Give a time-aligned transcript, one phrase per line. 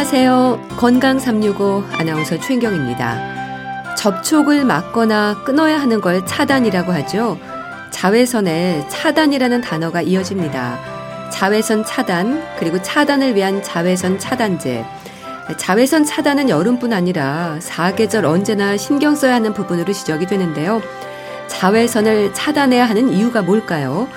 [0.00, 0.68] 안녕하세요.
[0.78, 3.94] 건강 365 아나운서 최인경입니다.
[3.96, 7.36] 접촉을 막거나 끊어야 하는 걸 차단이라고 하죠.
[7.90, 10.78] 자외선에 차단이라는 단어가 이어집니다.
[11.30, 14.86] 자외선 차단, 그리고 차단을 위한 자외선 차단제.
[15.58, 20.80] 자외선 차단은 여름뿐 아니라 사계절 언제나 신경 써야 하는 부분으로 지적이 되는데요.
[21.48, 24.08] 자외선을 차단해야 하는 이유가 뭘까요?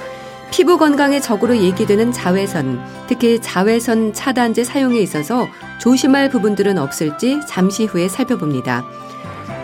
[0.54, 5.48] 피부 건강에 적으로 얘기되는 자외선, 특히 자외선 차단제 사용에 있어서
[5.82, 8.86] 조심할 부분들은 없을지 잠시 후에 살펴봅니다.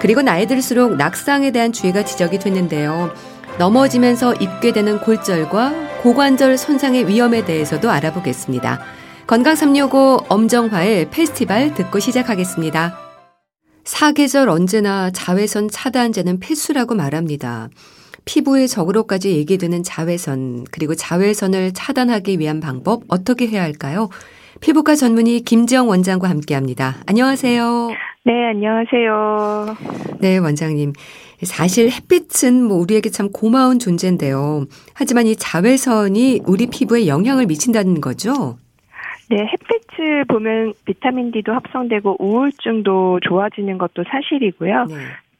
[0.01, 3.13] 그리고 나이 들수록 낙상에 대한 주의가 지적이 됐는데요.
[3.59, 8.81] 넘어지면서 입게 되는 골절과 고관절 손상의 위험에 대해서도 알아보겠습니다.
[9.27, 12.97] 건강 365 엄정화의 페스티벌 듣고 시작하겠습니다.
[13.85, 17.69] 사계절 언제나 자외선 차단제는 필수라고 말합니다.
[18.29, 24.09] 피부의 적으로까지 얘기되는 자외선, 그리고 자외선을 차단하기 위한 방법 어떻게 해야 할까요?
[24.61, 26.97] 피부과 전문의 김지영 원장과 함께 합니다.
[27.07, 27.89] 안녕하세요.
[28.25, 29.75] 네, 안녕하세요.
[30.19, 30.93] 네, 원장님.
[31.41, 34.65] 사실 햇빛은 뭐 우리에게 참 고마운 존재인데요.
[34.93, 38.57] 하지만 이 자외선이 우리 피부에 영향을 미친다는 거죠?
[39.31, 44.85] 네, 햇빛을 보면 비타민 D도 합성되고 우울증도 좋아지는 것도 사실이고요.
[44.85, 44.95] 네.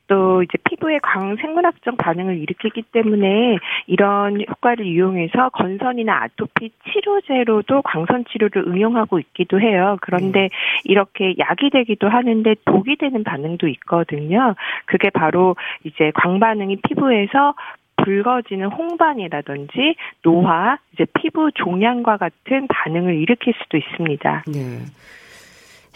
[0.10, 8.68] 또 이제 피부에 광생물학적 반응을 일으키기 때문에 이런 효과를 이용해서 건선이나 아토피 치료제로도 광선 치료를
[8.68, 9.98] 응용하고 있기도 해요.
[10.02, 10.50] 그런데 네.
[10.84, 14.56] 이렇게 약이 되기도 하는데 독이 되는 반응도 있거든요.
[14.86, 17.54] 그게 바로 이제 광반응이 피부에서
[17.98, 24.44] 붉어지는 홍반이라든지 노화, 이제 피부 종양과 같은 반응을 일으킬 수도 있습니다.
[24.48, 24.80] 네.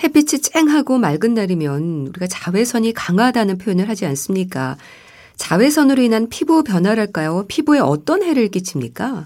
[0.02, 4.76] 햇빛이 쨍하고 맑은 날이면 우리가 자외선이 강하다는 표현을 하지 않습니까?
[5.36, 7.46] 자외선으로 인한 피부 변화랄까요?
[7.50, 9.26] 피부에 어떤 해를 끼칩니까?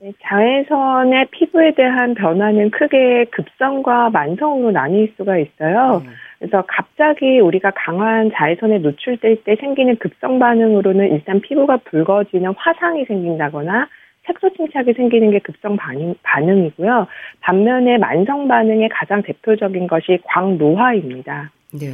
[0.00, 6.02] 네, 자외선의 피부에 대한 변화는 크게 급성과 만성으로 나뉠 수가 있어요.
[6.04, 6.10] 네.
[6.40, 13.86] 그래서 갑자기 우리가 강한 자외선에 노출될 때 생기는 급성 반응으로는 일단 피부가 붉어지는 화상이 생긴다거나
[14.26, 17.06] 색소 침착이 생기는 게 급성 반응, 반응이고요.
[17.40, 21.50] 반면에 만성 반응의 가장 대표적인 것이 광노화입니다.
[21.72, 21.88] 네.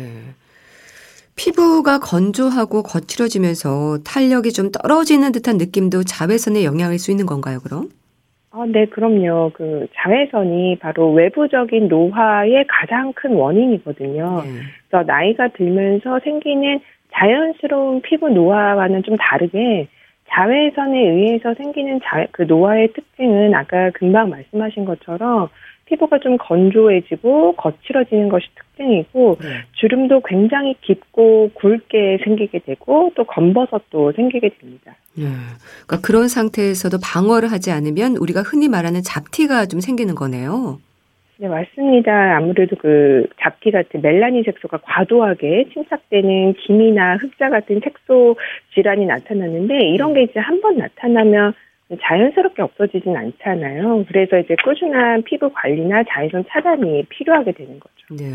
[1.36, 7.88] 피부가 건조하고 거칠어지면서 탄력이 좀 떨어지는 듯한 느낌도 자외선의 영향일 수 있는 건가요, 그럼?
[8.50, 9.52] 아, 네, 그럼요.
[9.54, 14.42] 그 자외선이 바로 외부적인 노화의 가장 큰 원인이거든요.
[14.42, 14.50] 네.
[14.90, 16.80] 그래서 나이가 들면서 생기는
[17.14, 19.88] 자연스러운 피부 노화와는 좀 다르게
[20.30, 25.48] 자외선에 의해서 생기는 자, 그 노화의 특징은 아까 금방 말씀하신 것처럼
[25.86, 29.48] 피부가 좀 건조해지고 거칠어지는 것이 특징이고 네.
[29.72, 34.94] 주름도 굉장히 깊고 굵게 생기게 되고 또 검버섯도 생기게 됩니다.
[35.14, 35.24] 네.
[35.86, 40.78] 그러니까 그런 상태에서도 방어를 하지 않으면 우리가 흔히 말하는 잡티가 좀 생기는 거네요.
[41.41, 42.37] 네, 맞습니다.
[42.37, 48.37] 아무래도 그 잡티 같은 멜라닌 색소가 과도하게 침착되는 기미나 흑자 같은 색소
[48.75, 51.54] 질환이 나타나는데 이런 게 이제 한 번 나타나면
[52.03, 54.04] 자연스럽게 없어지진 않잖아요.
[54.09, 57.94] 그래서 이제 꾸준한 피부 관리나 자외선 차단이 필요하게 되는 거죠.
[58.22, 58.26] 네.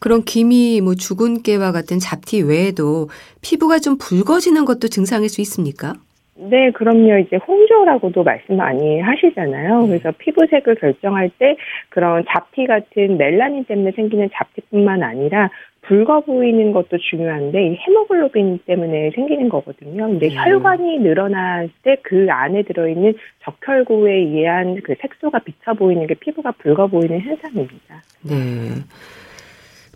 [0.00, 3.08] 그런 기미, 뭐 주근깨와 같은 잡티 외에도
[3.42, 5.94] 피부가 좀 붉어지는 것도 증상일 수 있습니까?
[6.36, 7.18] 네, 그럼요.
[7.18, 9.82] 이제 홍조라고도 말씀 많이 하시잖아요.
[9.82, 9.86] 네.
[9.86, 11.56] 그래서 피부색을 결정할 때
[11.88, 15.50] 그런 잡티 같은 멜라닌 때문에 생기는 잡티뿐만 아니라
[15.82, 20.06] 붉어 보이는 것도 중요한데 이 헤모글로빈 때문에 생기는 거거든요.
[20.06, 20.34] 근데 네.
[20.34, 26.86] 혈관이 늘어날 때 그 안에 들어있는 적혈구에 의한 그 색소가 비쳐 보이는 게 피부가 붉어
[26.86, 28.02] 보이는 현상입니다.
[28.22, 28.34] 네.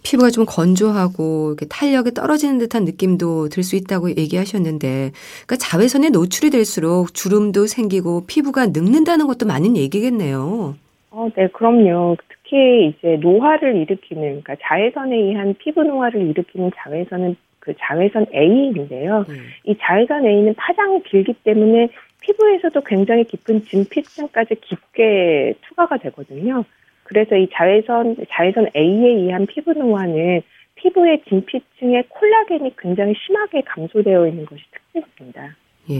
[0.02, 5.12] 피부가 좀 건조하고 이렇게 탄력이 떨어지는 듯한 느낌도 들 수 있다고 얘기하셨는데,
[5.46, 10.76] 그러니까 자외선에 노출이 될수록 주름도 생기고 피부가 늙는다는 것도 많은 얘기겠네요.
[11.10, 12.16] 어, 네, 그럼요.
[12.28, 19.26] 특히 이제 노화를 일으키는, 그러니까 자외선에 의한 피부 노화를 일으키는 자외선은 그 자외선 A인데요.
[19.28, 19.34] 음.
[19.64, 21.88] 이 자외선 A는 파장이 길기 때문에
[22.20, 26.64] 피부에서도 굉장히 깊은 진피층까지 깊게 투과가 되거든요.
[27.08, 30.42] 그래서 이 자외선 자외선 A에 의한 피부 노화는
[30.74, 34.62] 피부의 진피층의 콜라겐이 굉장히 심하게 감소되어 있는 것이
[34.92, 35.56] 특징입니다.
[35.90, 35.96] 예.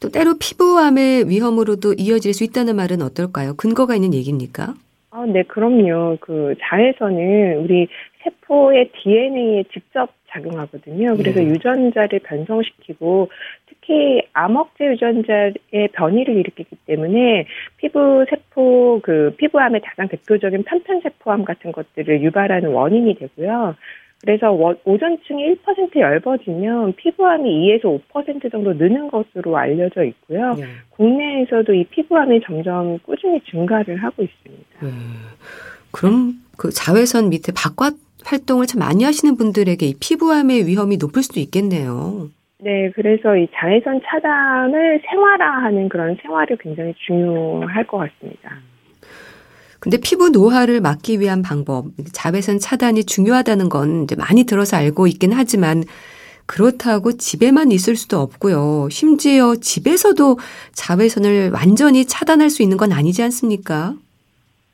[0.00, 3.54] 또 때로 피부암의 위험으로도 이어질 수 있다는 말은 어떨까요?
[3.54, 4.74] 근거가 있는 얘기입니까?
[5.10, 6.18] 아, 네, 그럼요.
[6.20, 7.86] 그 자외선은 우리
[8.24, 11.16] 세포의 DNA에 직접 작용하거든요.
[11.16, 11.46] 그래서 네.
[11.46, 13.30] 유전자를 변성시키고
[13.84, 17.46] 특히 암흑제 유전자의 변이를 일으키기 때문에
[17.76, 23.74] 피부 세포 그 피부암의 가장 대표적인 편편세포암 같은 것들을 유발하는 원인이 되고요.
[24.22, 30.54] 그래서 오전층이 1% 얇아지면 피부암이 2에서 5% 정도 느는 것으로 알려져 있고요.
[30.54, 30.64] 네.
[30.90, 34.64] 국내에서도 이 피부암이 점점 꾸준히 증가를 하고 있습니다.
[34.80, 34.90] 네.
[35.90, 37.94] 그럼 그 자외선 밑에 바깥
[38.24, 42.30] 활동을 참 많이 하시는 분들에게 이 피부암의 위험이 높을 수도 있겠네요.
[42.64, 48.56] 네, 그래서 이 자외선 차단을 생활화하는 그런 생활이 굉장히 중요할 것 같습니다.
[49.80, 55.34] 근데 피부 노화를 막기 위한 방법, 자외선 차단이 중요하다는 건 이제 많이 들어서 알고 있긴
[55.34, 55.84] 하지만
[56.46, 58.88] 그렇다고 집에만 있을 수도 없고요.
[58.90, 60.38] 심지어 집에서도
[60.72, 63.94] 자외선을 완전히 차단할 수 있는 건 아니지 않습니까?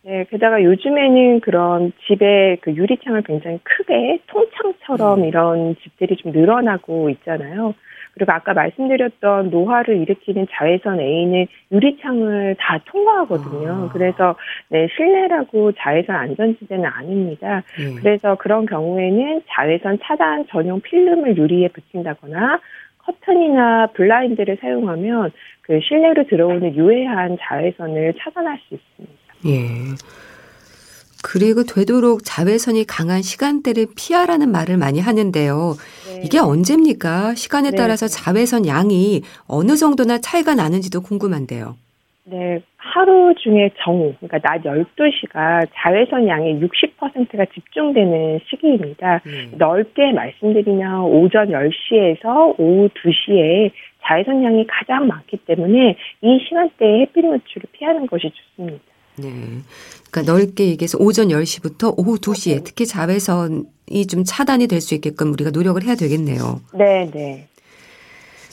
[0.02, 5.24] 네, 게다가 요즘에는 그런 집에 그 유리창을 굉장히 크게 통창처럼 음.
[5.26, 7.74] 이런 집들이 좀 늘어나고 있잖아요.
[8.12, 13.88] 그리고 아까 말씀드렸던 노화를 일으키는 자외선 A는 유리창을 다 통과하거든요.
[13.88, 13.92] 아.
[13.92, 14.36] 그래서
[14.68, 17.62] 네, 실내라고 자외선 안전지대는 아닙니다.
[17.78, 17.96] 음.
[18.00, 22.58] 그래서 그런 경우에는 자외선 차단 전용 필름을 유리에 붙인다거나
[22.98, 25.30] 커튼이나 블라인드를 사용하면
[25.62, 29.19] 그 실내로 들어오는 유해한 자외선을 차단할 수 있습니다.
[29.46, 29.94] 예.
[31.22, 35.74] 그리고 되도록 자외선이 강한 시간대를 피하라는 말을 많이 하는데요.
[36.06, 36.22] 네.
[36.24, 37.34] 이게 언제입니까?
[37.34, 37.76] 시간에 네.
[37.76, 41.76] 따라서 자외선 양이 어느 정도나 차이가 나는지도 궁금한데요.
[42.24, 49.20] 네, 하루 중에 정오, 그러니까 낮 12시가 자외선 양의 60%가 집중되는 시기입니다.
[49.26, 49.52] 음.
[49.58, 53.72] 넓게 말씀드리면 오전 10시에서 오후 2시에
[54.02, 58.89] 자외선 양이 가장 많기 때문에 이 시간대에 햇빛 노출을 피하는 것이 좋습니다.
[59.16, 59.32] 네.
[60.10, 65.50] 그러니까 넓게 얘기해서 오전 10시부터 오후 2시에 특히 자외선이 좀 차단이 될 수 있게끔 우리가
[65.50, 66.60] 노력을 해야 되겠네요.
[66.74, 67.46] 네, 네.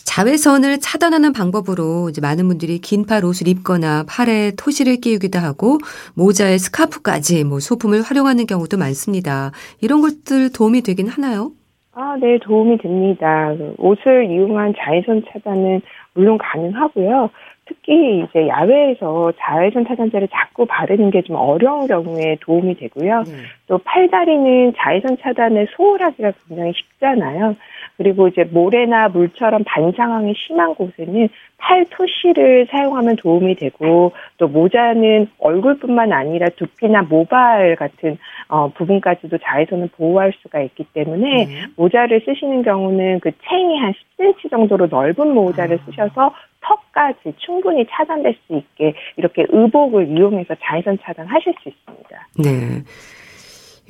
[0.05, 5.77] 자외선을 차단하는 방법으로 이제 많은 분들이 긴팔 옷을 입거나 팔에 토시를 끼우기도 하고
[6.15, 9.51] 모자에 스카프까지 뭐 소품을 활용하는 경우도 많습니다.
[9.81, 11.51] 이런 것들 도움이 되긴 하나요?
[11.93, 13.51] 아, 네, 도움이 됩니다.
[13.77, 15.81] 옷을 이용한 자외선 차단은
[16.13, 17.29] 물론 가능하고요.
[17.67, 23.23] 특히 이제 야외에서 자외선 차단제를 자꾸 바르는 게 좀 어려운 경우에 도움이 되고요.
[23.23, 23.31] 네.
[23.67, 27.55] 또 팔다리는 자외선 차단을 소홀하기가 굉장히 쉽잖아요.
[27.97, 36.47] 그리고 이제 모래나 물처럼 반상황이 심한 곳에는 팔토시를 사용하면 도움이 되고 또 모자는 얼굴뿐만 아니라
[36.49, 38.17] 두피나 모발 같은
[38.47, 41.61] 어, 부분까지도 자외선을 보호할 수가 있기 때문에 네.
[41.75, 45.85] 모자를 쓰시는 경우는 그 챙이 한 10cm 정도로 넓은 모자를 아.
[45.85, 52.27] 쓰셔서 턱까지 충분히 차단될 수 있게 이렇게 의복을 이용해서 자외선 차단하실 수 있습니다.
[52.43, 52.83] 네.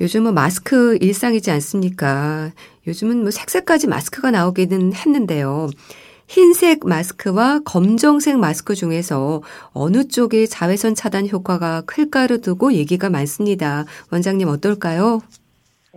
[0.00, 2.50] 요즘은 마스크 일상이지 않습니까?
[2.86, 5.68] 요즘은 뭐 색색까지 마스크가 나오기는 했는데요.
[6.28, 9.42] 흰색 마스크와 검정색 마스크 중에서
[9.72, 13.84] 어느 쪽이 자외선 차단 효과가 클까를 두고 얘기가 많습니다.
[14.12, 15.20] 원장님 어떨까요?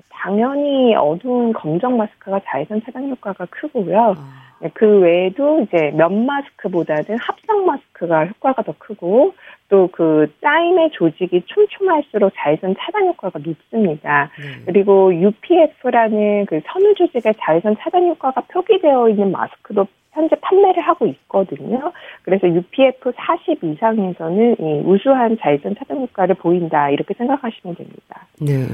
[0.09, 4.15] 당연히 어두운 검정 마스크가 자외선 차단 효과가 크고요.
[4.17, 4.41] 아.
[4.61, 9.33] 네, 그 외에도 이제 면 마스크보다는 합성 마스크가 효과가 더 크고
[9.71, 14.29] 또 그 짜임의 조직이 촘촘할수록 자외선 차단 효과가 높습니다.
[14.39, 14.63] 음.
[14.65, 21.93] 그리고 UPF라는 그 섬유 조직의 자외선 차단 효과가 표기되어 있는 마스크도 현재 판매를 하고 있거든요.
[22.23, 28.27] 그래서 UPF 40 이상에서는 이 우수한 자외선 차단 효과를 보인다 이렇게 생각하시면 됩니다.
[28.41, 28.67] 네.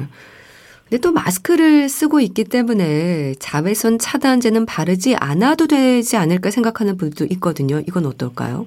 [0.89, 7.79] 근데 또 마스크를 쓰고 있기 때문에 자외선 차단제는 바르지 않아도 되지 않을까 생각하는 분도 있거든요.
[7.81, 8.65] 이건 어떨까요?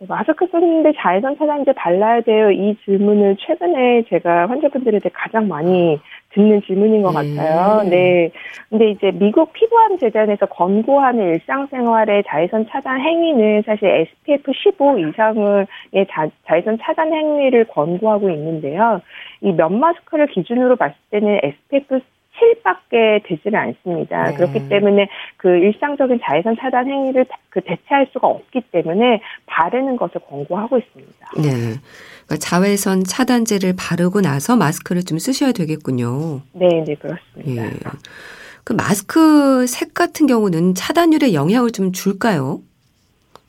[0.00, 2.50] 네, 마스크 쓰는데 자외선 차단제 발라야 돼요.
[2.52, 5.98] 이 질문을 최근에 제가 환자분들한테 가장 많이
[6.30, 7.34] 듣는 질문인 것 네.
[7.34, 7.82] 같아요.
[7.88, 8.30] 네.
[8.68, 15.66] 근데 이제 미국 피부암 재단에서 권고하는 일상생활의 자외선 차단 행위는 사실 SPF 15 이상의
[16.10, 19.00] 자, 자외선 차단 행위를 권고하고 있는데요.
[19.40, 22.00] 이 면 마스크를 기준으로 봤을 때는 SPF
[22.38, 24.30] 7밖에 되지는 않습니다.
[24.30, 24.34] 네.
[24.36, 30.78] 그렇기 때문에 그 일상적인 자외선 차단 행위를 그 대체할 수가 없기 때문에 바르는 것을 권고하고
[30.78, 31.30] 있습니다.
[31.36, 31.50] 네.
[32.26, 36.42] 그러니까 자외선 차단제를 바르고 나서 마스크를 좀 쓰셔야 되겠군요.
[36.52, 37.64] 네, 네, 그렇습니다.
[37.64, 37.70] 예.
[38.64, 42.60] 그 마스크 색 같은 경우는 차단율에 영향을 좀 줄까요?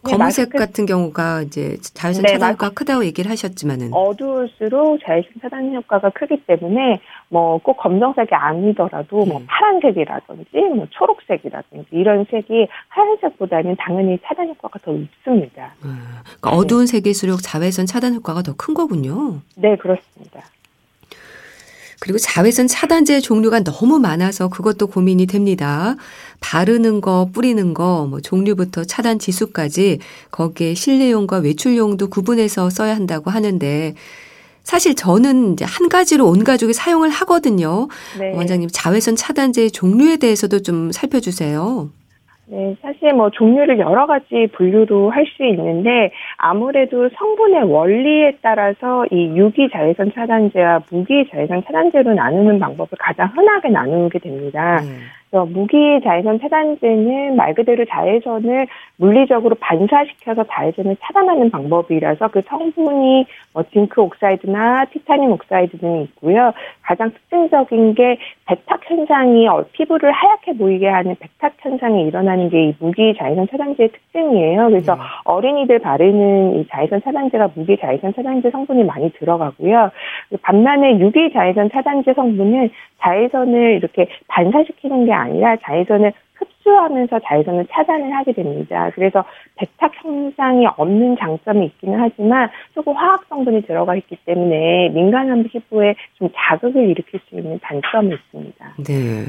[0.06, 5.76] 네, 검은색 같은 경우가 이제 자외선 네, 차단 효과가 크다고 얘기를 하셨지만은 어두울수록 자외선 차단
[5.76, 9.46] 효과가 크기 때문에 뭐 꼭 검정색이 아니더라도 뭐 음.
[9.48, 15.74] 파란색이라든지 뭐 초록색이라든지 이런 색이 하얀색보다는 당연히 차단 효과가 더 높습니다.
[15.86, 16.00] 음.
[16.24, 19.42] 그러니까 어두운 색일수록 자외선 차단 효과가 더 큰 거군요.
[19.56, 20.42] 네, 그렇습니다.
[22.02, 25.96] 그리고 자외선 차단제 종류가 너무 많아서 그것도 고민이 됩니다.
[26.40, 30.00] 바르는 거, 뿌리는 거, 뭐 종류부터 차단 지수까지
[30.32, 33.96] 거기에 실내용과 외출용도 구분해서 써야 한다고 하는데
[34.70, 37.88] 사실 저는 이제 한 가지로 온 가족이 사용을 하거든요.
[38.20, 38.36] 네.
[38.36, 41.90] 원장님 자외선 차단제 종류에 대해서도 좀 살펴주세요.
[42.46, 49.70] 네, 사실 뭐 종류를 여러 가지 분류도 할수 있는데 아무래도 성분의 원리에 따라서 이 유기
[49.72, 54.82] 자외선 차단제와 무기 자외선 차단제로 나누는 방법을 가장 흔하게 나누게 됩니다.
[54.84, 55.00] 음.
[55.32, 58.68] 무기 자외선 차단제는 말 그대로 자외선을
[58.98, 66.54] 물리적으로 반사시켜서 자외선을 차단하는 방법이라서 그 성분이 뭐 zinc oxide나 titanium oxide 등이 있고요.
[66.82, 72.76] 가장 특징적인 게 백탁 현상이 어, 피부를 하얗게 보이게 하는 백탁 현상이 일어나는 게 이
[72.80, 74.68] 무기 자외선 차단제의 특징이에요.
[74.68, 75.02] 그래서 네.
[75.24, 79.92] 어린이들 바르는 이 자외선 차단제가 무기 자외선 차단제 성분이 많이 들어가고요.
[80.42, 82.70] 반면에 유기 자외선 차단제 성분은
[83.00, 88.90] 자외선을 이렇게 반사시키는 게 아니라 자외선을 흡수하면서 자외선을 차단을 하게 됩니다.
[88.96, 89.24] 그래서
[89.56, 96.30] 백탁 현상이 없는 장점이 있기는 하지만 조금 화학 성분이 들어가 있기 때문에 민감한 피부에 좀
[96.36, 98.74] 자극을 일으킬 수 있는 단점이 있습니다.
[98.86, 99.26] 네.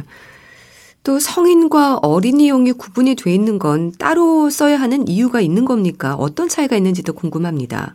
[1.02, 6.14] 또 성인과 어린이용이 구분이 돼 있는 건 따로 써야 하는 이유가 있는 겁니까?
[6.14, 7.94] 어떤 차이가 있는지도 궁금합니다.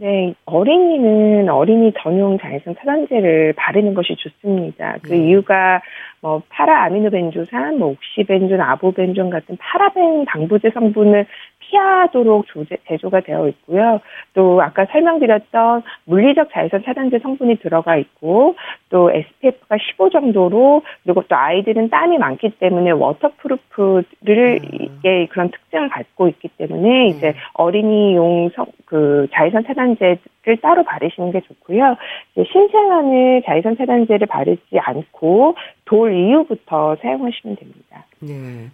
[0.00, 4.96] 네, 어린이는 어린이 전용 자외선 차단제를 바르는 것이 좋습니다.
[5.02, 5.28] 그 네.
[5.28, 5.82] 이유가
[6.22, 11.26] 뭐 파라 아미노벤조산, 뭐 옥시벤존, 아보벤존 같은 파라벤 방부제 성분을
[11.70, 14.00] 피하도록 조제, 제조가 되어 있고요.
[14.34, 18.56] 또 아까 설명드렸던 물리적 자외선 차단제 성분이 들어가 있고
[18.88, 25.00] 또 SPF가 15 정도로 그리고 또 아이들은 땀이 많기 때문에 waterproof를 음.
[25.30, 27.34] 그런 특징을 갖고 있기 때문에 이제 음.
[27.54, 31.96] 어린이용 성, 그 자외선 차단제를 따로 바르시는 게 좋고요.
[32.32, 38.04] 이제 신생아는 자외선 차단제를 바르지 않고 돌 이후부터 사용하시면 됩니다.
[38.20, 38.68] 네.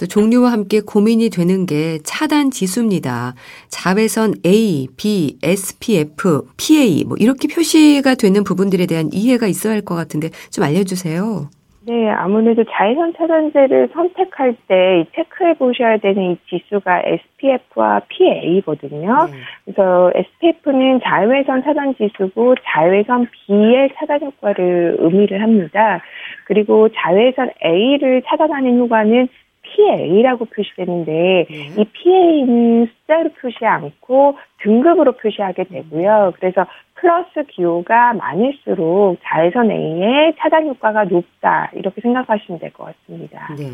[0.00, 3.34] 또 종류와 함께 고민이 되는 게 차단 지수입니다.
[3.68, 9.94] 자외선 A, B, SPF, PA 뭐 이렇게 표시가 되는 부분들에 대한 이해가 있어야 할 것
[9.94, 11.48] 같은데 좀 알려주세요.
[11.86, 19.26] 네, 아무래도 자외선 차단제를 선택할 때 체크해 보셔야 되는 이 지수가 SPF와 PA거든요.
[19.26, 19.32] 네.
[19.64, 26.02] 그래서 SPF는 자외선 차단 지수고 자외선 B의 차단 효과를 의미를 합니다.
[26.44, 29.28] 그리고 자외선 A를 차단하는 효과는
[29.70, 31.72] PA라고 표시되는데 네.
[31.76, 36.32] 이 PA는 숫자로 표시 않고 등급으로 표시하게 되고요.
[36.38, 43.48] 그래서 플러스 기호가 많을수록 자외선 A의 차단 효과가 높다 이렇게 생각하시면 될 것 같습니다.
[43.58, 43.64] 네.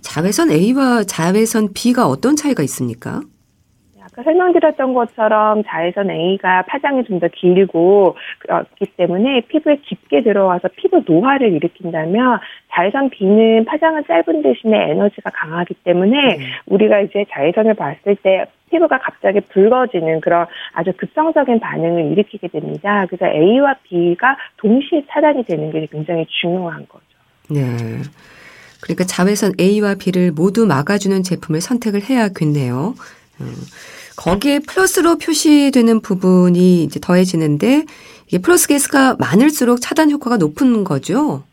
[0.00, 3.20] 자외선 A와 자외선 B가 어떤 차이가 있습니까?
[4.22, 11.52] 설명드렸던 것처럼 자외선 A가 파장이 좀 더 길고 그렇기 때문에 피부에 깊게 들어와서 피부 노화를
[11.52, 12.38] 일으킨다면
[12.72, 16.42] 자외선 B는 파장은 짧은 대신에 에너지가 강하기 때문에 음.
[16.66, 23.06] 우리가 이제 자외선을 봤을 때 피부가 갑자기 붉어지는 그런 아주 급성적인 반응을 일으키게 됩니다.
[23.08, 27.04] 그래서 A와 B가 동시에 차단이 되는 게 굉장히 중요한 거죠.
[27.50, 27.60] 네.
[28.80, 32.94] 그러니까 자외선 A와 B를 모두 막아주는 제품을 선택을 해야겠네요.
[33.40, 33.54] 음.
[34.18, 37.84] 거기에 플러스로 표시되는 부분이 이제 더해지는데
[38.26, 41.44] 이게 플러스 개수가 많을수록 차단 효과가 높은 거죠.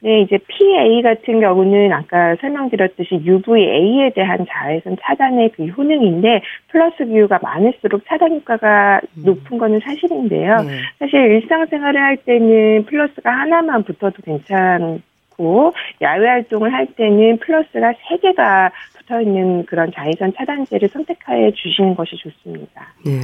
[0.00, 7.40] 네, 이제 PA 같은 경우는 아까 설명드렸듯이 UVA에 대한 자외선 차단의 그 효능인데 플러스 기후가
[7.42, 9.22] 많을수록 차단 효과가 음.
[9.24, 10.58] 높은 거는 사실인데요.
[10.58, 10.78] 네.
[11.00, 15.72] 사실 일상생활을 할 때는 플러스가 하나만 붙어도 괜찮고
[16.02, 18.70] 야외 활동을 할 때는 플러스가 세 개가
[19.06, 22.94] 붙어 있는 그런 자외선 차단제를 선택해 주시는 것이 좋습니다.
[23.04, 23.20] 네.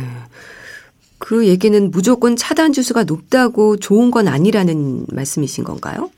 [1.18, 6.10] 그 얘기는 무조건 차단 지수가 높다고 좋은 건 아니라는 말씀이신 건가요?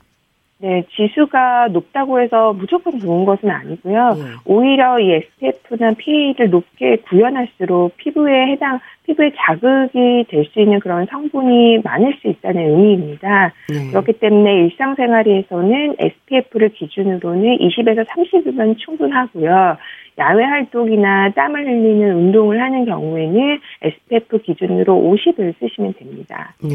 [0.57, 4.13] 네, 지수가 높다고 해서 무조건 좋은 것은 아니고요.
[4.13, 4.21] 네.
[4.45, 11.81] 오히려 이 SPF나 PA를 높게 구현할수록 피부에 해당, 피부에 자극이 될 수 있는 그런 성분이
[11.83, 13.51] 많을 수 있다는 의미입니다.
[13.69, 13.89] 네.
[13.89, 19.77] 그렇기 때문에 일상생활에서는 SPF를 기준으로는 20에서 30이면 충분하고요.
[20.17, 26.55] 야외 활동이나 땀을 흘리는 운동을 하는 경우에는 SPF 기준으로 50을 쓰시면 됩니다.
[26.63, 26.69] 네.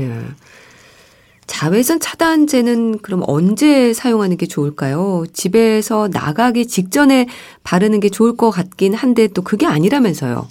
[1.50, 5.24] 자외선 차단제는 그럼 언제 사용하는 게 좋을까요?
[5.32, 7.26] 집에서 나가기 직전에
[7.64, 10.46] 바르는 게 좋을 것 같긴 한데 또 그게 아니라면서요.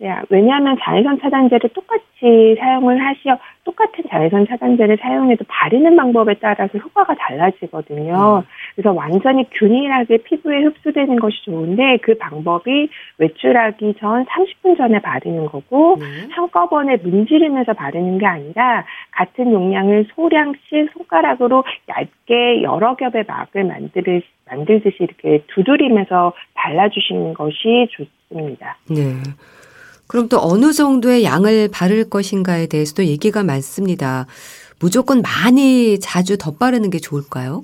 [0.00, 7.14] 네, 왜냐하면 자외선 차단제를 똑같이 사용을 하시어 똑같은 자외선 차단제를 사용해도 바르는 방법에 따라서 효과가
[7.16, 8.38] 달라지거든요.
[8.38, 8.48] 음.
[8.74, 15.96] 그래서 완전히 균일하게 피부에 흡수되는 것이 좋은데 그 방법이 외출하기 전 30분 전에 바르는 거고
[15.96, 16.28] 음.
[16.30, 24.96] 한꺼번에 문지르면서 바르는 게 아니라 같은 용량을 소량씩 손가락으로 얇게 여러 겹의 막을 만들, 만들듯이
[25.00, 28.78] 이렇게 두드리면서 발라주시는 것이 좋습니다.
[28.88, 29.12] 네.
[30.08, 34.26] 그럼 또 어느 정도의 양을 바를 것인가에 대해서도 얘기가 많습니다.
[34.80, 37.62] 무조건 많이 자주 덧바르는 게 좋을까요?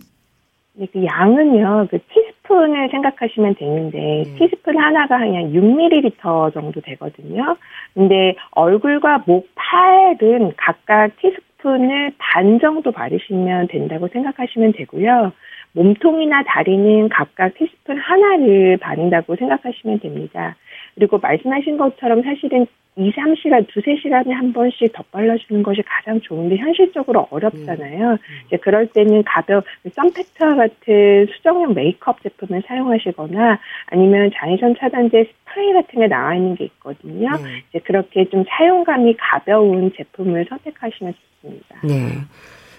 [0.74, 4.36] 네, 그 양은요, 그 티스푼을 생각하시면 되는데, 음.
[4.38, 7.56] 티스푼 하나가 그냥 6ml 정도 되거든요.
[7.94, 15.32] 근데 얼굴과 목, 팔은 각각 티스푼을 반 정도 바르시면 된다고 생각하시면 되고요.
[15.74, 20.56] 몸통이나 다리는 각각 티스푼 하나를 바른다고 생각하시면 됩니다.
[20.94, 27.26] 그리고 말씀하신 것처럼 사실은 2, 3시간, 2, 3시간에 한 번씩 덧발라주는 것이 가장 좋은데 현실적으로
[27.30, 28.10] 어렵잖아요.
[28.12, 28.18] 음.
[28.46, 36.00] 이제 그럴 때는 가벼운 썬팩트와 같은 수정용 메이크업 제품을 사용하시거나 아니면 자외선 차단제 스프레이 같은
[36.00, 37.30] 게 나와 있는 게 있거든요.
[37.30, 37.64] 네.
[37.70, 41.80] 이제 그렇게 좀 사용감이 가벼운 제품을 선택하시면 좋습니다.
[41.82, 42.20] 네.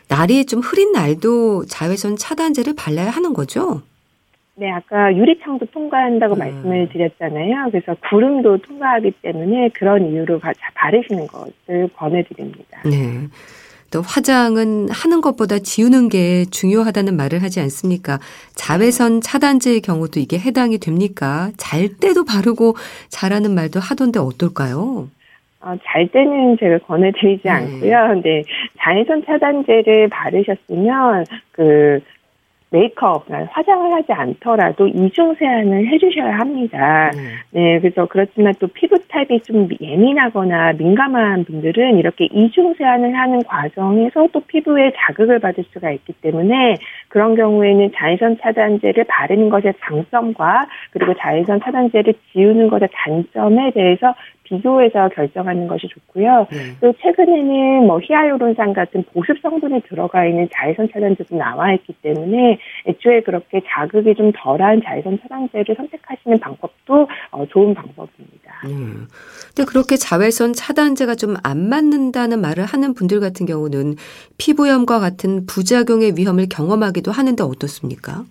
[0.08, 3.82] 날이 좀 흐린 날도 자외선 차단제를 발라야 하는 거죠?
[4.58, 6.40] 네, 아까 유리창도 통과한다고 음.
[6.40, 7.70] 말씀을 드렸잖아요.
[7.72, 10.40] 그래서 구름도 통과하기 때문에 그런 이유로
[10.76, 12.82] 바르시는 것을 권해드립니다.
[12.86, 13.28] 네.
[13.92, 18.20] 또 화장은 하는 것보다 지우는 게 중요하다는 말을 하지 않습니까?
[18.54, 21.52] 자외선 차단제의 경우도 이게 해당이 됩니까?
[21.58, 22.76] 잘 때도 바르고
[23.10, 25.10] 잘하는 말도 하던데 어떨까요?
[25.62, 27.50] 어, 잘 때는 제가 권해드리지 네.
[27.50, 28.08] 않고요.
[28.14, 28.44] 근데
[28.80, 32.00] 자외선 차단제를 바르셨으면 그
[32.76, 37.12] 메이크업, 화장을 하지 않더라도 이중 세안을 해주셔야 합니다.
[37.16, 37.36] 음.
[37.52, 44.28] 네, 그래서 그렇지만 또 피부 타입이 좀 예민하거나 민감한 분들은 이렇게 이중 세안을 하는 과정에서
[44.34, 46.76] 또 피부에 자극을 받을 수가 있기 때문에
[47.08, 54.14] 그런 경우에는 자외선 차단제를 바르는 것의 장점과 그리고 자외선 차단제를 지우는 것의 단점에 대해서
[54.46, 56.48] 비교해서 결정하는 것이 좋고요.
[56.52, 56.58] 네.
[56.82, 63.22] 또 최근에는 뭐 히알루론산 같은 보습 성분이 들어가 있는 자외선 차단제도 나와 있기 때문에 애초에
[63.22, 68.62] 그렇게 자극이 좀 덜한 자외선 차단제를 선택하시는 방법도 어, 좋은 방법입니다.
[68.66, 69.08] 음.
[69.56, 73.96] 근데 그렇게 자외선 차단제가 좀 안 맞는다는 말을 하는 분들 같은 경우는
[74.38, 78.24] 피부염과 같은 부작용의 위험을 경험하기도 하는데 어떻습니까?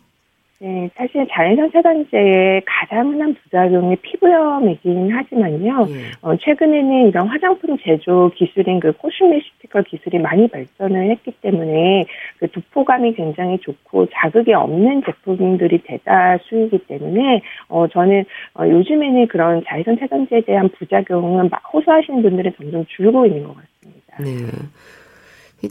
[0.60, 5.86] 네, 사실 자외선 차단제의 가장 흔한 부작용이 피부염이긴 하지만요.
[5.90, 5.94] 예.
[6.22, 12.04] 어, 최근에는 이런 화장품 제조 기술인 그 코스메시티컬 기술이 많이 발전을 했기 때문에
[12.38, 19.98] 그 두포감이 굉장히 좋고 자극이 없는 제품들이 대다수이기 때문에 어, 저는 어, 요즘에는 그런 자외선
[19.98, 24.16] 차단제에 대한 부작용은 호소하시는 분들은 점점 줄고 있는 것 같습니다.
[24.20, 24.46] 네.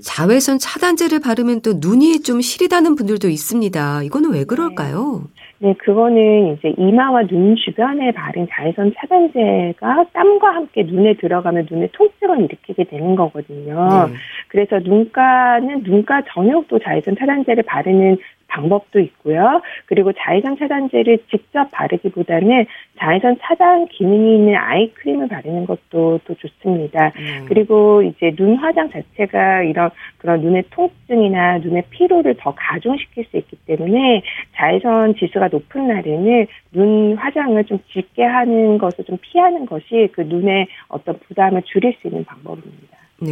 [0.02, 4.04] 자외선 차단제를 바르면 또 눈이 좀 시리다는 분들도 있습니다.
[4.04, 5.24] 이거는 왜 그럴까요?
[5.24, 5.44] 네.
[5.64, 12.42] 네, 그거는 이제 이마와 눈 주변에 바른 자외선 차단제가 땀과 함께 눈에 들어가면 눈에 통증을
[12.42, 14.08] 일으키게 되는 거거든요.
[14.08, 14.14] 네.
[14.50, 18.18] 그래서 눈가는 눈가 전역도 자외선 차단제를 바르는
[18.54, 19.62] 방법도 있고요.
[19.88, 22.66] 그리고 자외선 차단제를 직접 바르기보다는
[23.00, 27.12] 자외선 차단 기능이 있는 아이크림을 바르는 것도 또 좋습니다.
[27.18, 27.46] 음.
[27.48, 33.58] 그리고 이제 눈 화장 자체가 이런 그런 눈의 통증이나 눈의 피로를 더 가중시킬 수 있기
[33.66, 34.22] 때문에
[34.56, 40.68] 자외선 지수가 높은 날에는 눈 화장을 좀 짙게 하는 것을 좀 피하는 것이 그 눈의
[40.88, 42.98] 어떤 부담을 줄일 수 있는 방법입니다.
[43.22, 43.30] 네.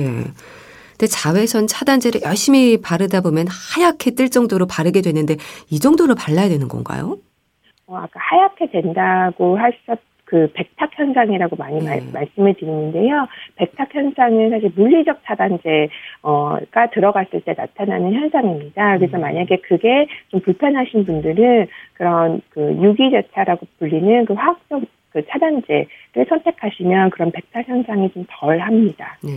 [1.02, 5.34] 근데 자외선 차단제를 열심히 바르다 보면 하얗게 뜰 정도로 바르게 되는데
[5.72, 7.18] 이 정도로 발라야 되는 건가요?
[7.88, 11.86] 어, 아까 하얗게 된다고 하셨 그 백탁 현상이라고 많이 네.
[11.86, 13.26] 말, 말씀을 드리는데요.
[13.56, 15.90] 백탁 현상은 사실 물리적 차단제가
[16.94, 18.98] 들어갔을 때 나타나는 현상입니다.
[19.00, 19.22] 그래서 음.
[19.22, 27.32] 만약에 그게 좀 불편하신 분들은 그런 그 유기제차라고 불리는 그 화학적 그 차단제를 선택하시면 그런
[27.32, 29.18] 백탁 현상이 좀 덜 합니다.
[29.24, 29.32] 네.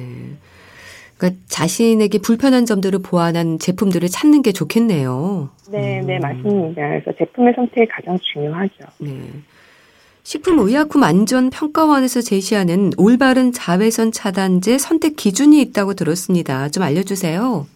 [1.16, 5.50] 그러니까 자신에게 불편한 점들을 보완한 제품들을 찾는 게 좋겠네요.
[5.70, 6.06] 네, 음.
[6.06, 6.88] 네, 맞습니다.
[6.88, 8.74] 그래서 제품의 선택이 가장 중요하죠.
[8.98, 9.10] 네.
[10.24, 16.70] 식품의약품안전평가원에서 제시하는 올바른 자외선 차단제 선택 기준이 있다고 들었습니다.
[16.70, 17.66] 좀 알려주세요.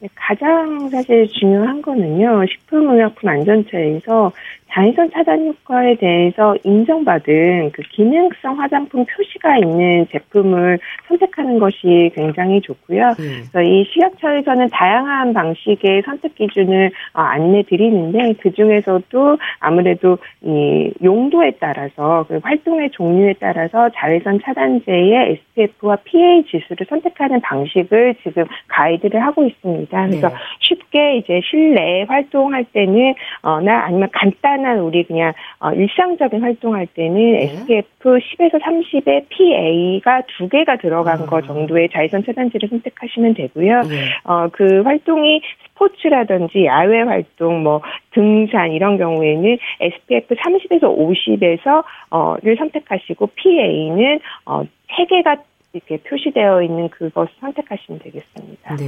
[0.00, 4.32] 네, 가장 사실 중요한 거는요, 식품의약품 안전처에서
[4.70, 10.78] 자외선 차단 효과에 대해서 인정받은 그 기능성 화장품 표시가 있는 제품을
[11.08, 13.14] 선택하는 것이 굉장히 좋고요.
[13.18, 13.44] 음.
[13.50, 21.52] 그래서 이 식약처에서는 다양한 방식의 선택 기준을 어, 안내 드리는데 그 중에서도 아무래도 이 용도에
[21.60, 29.44] 따라서 그 활동의 종류에 따라서 자외선 차단제의 SPF와 PA 지수를 선택하는 방식을 지금 가이드를 하고
[29.44, 30.06] 있습니다.
[30.06, 30.34] 그래서 네.
[30.60, 37.14] 쉽게 이제 실내 활동할 때는 어나 아니면 간단 한 우리 그냥 어, 일상적인 활동할 때는
[37.14, 37.42] 네.
[37.44, 41.26] SPF 10에서 30의 PA가 두 개가 들어간 아.
[41.26, 43.82] 거 정도의 자외선 차단제를 선택하시면 되고요.
[43.82, 44.04] 네.
[44.24, 47.80] 어 그 활동이 스포츠라든지 야외 활동, 뭐
[48.12, 55.40] 등산 이런 경우에는 SPF 30에서 50에서 어를 선택하시고 PA는 어 3개가
[55.72, 58.76] 이렇게 표시되어 있는 그것을 선택하시면 되겠습니다.
[58.76, 58.84] 네.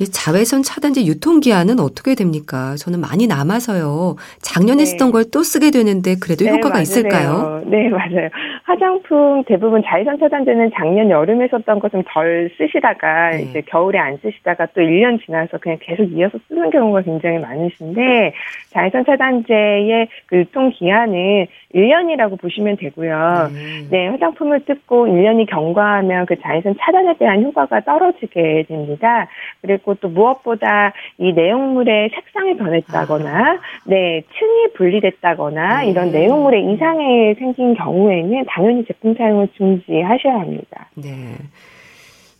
[0.00, 2.74] 이 자외선 차단제 유통기한은 어떻게 됩니까?
[2.76, 4.16] 저는 많이 남아서요.
[4.40, 4.84] 작년에 네.
[4.86, 6.82] 쓰던 걸 또 쓰게 되는데 그래도 네, 효과가 맞아요.
[6.82, 7.62] 있을까요?
[7.66, 8.28] 네, 맞아요.
[8.64, 13.42] 화장품 대부분 자외선 차단제는 작년 여름에 썼던 것은 덜 쓰시다가 네.
[13.42, 18.32] 이제 겨울에 안 쓰시다가 또 1년 지나서 그냥 계속 이어서 쓰는 경우가 굉장히 많으신데
[18.70, 23.48] 자외선 차단제의 그 유통기한은 1년이라고 보시면 되고요.
[23.50, 23.88] 음.
[23.90, 29.26] 네, 화장품을 뜯고 1년이 경과하면 그 자외선 차단에 대한 효과가 떨어지게 됩니다.
[29.62, 33.58] 그리고 또 무엇보다 이 내용물의 색상이 변했다거나, 아.
[33.84, 35.90] 네, 층이 분리됐다거나 네.
[35.90, 40.88] 이런 내용물의 이상이 생긴 경우에는 당연히 제품 사용을 중지하셔야 합니다.
[40.94, 41.36] 네.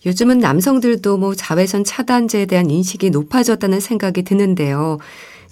[0.06, 4.98] 요즘은 남성들도 뭐 자외선 차단제에 대한 인식이 높아졌다는 생각이 드는데요.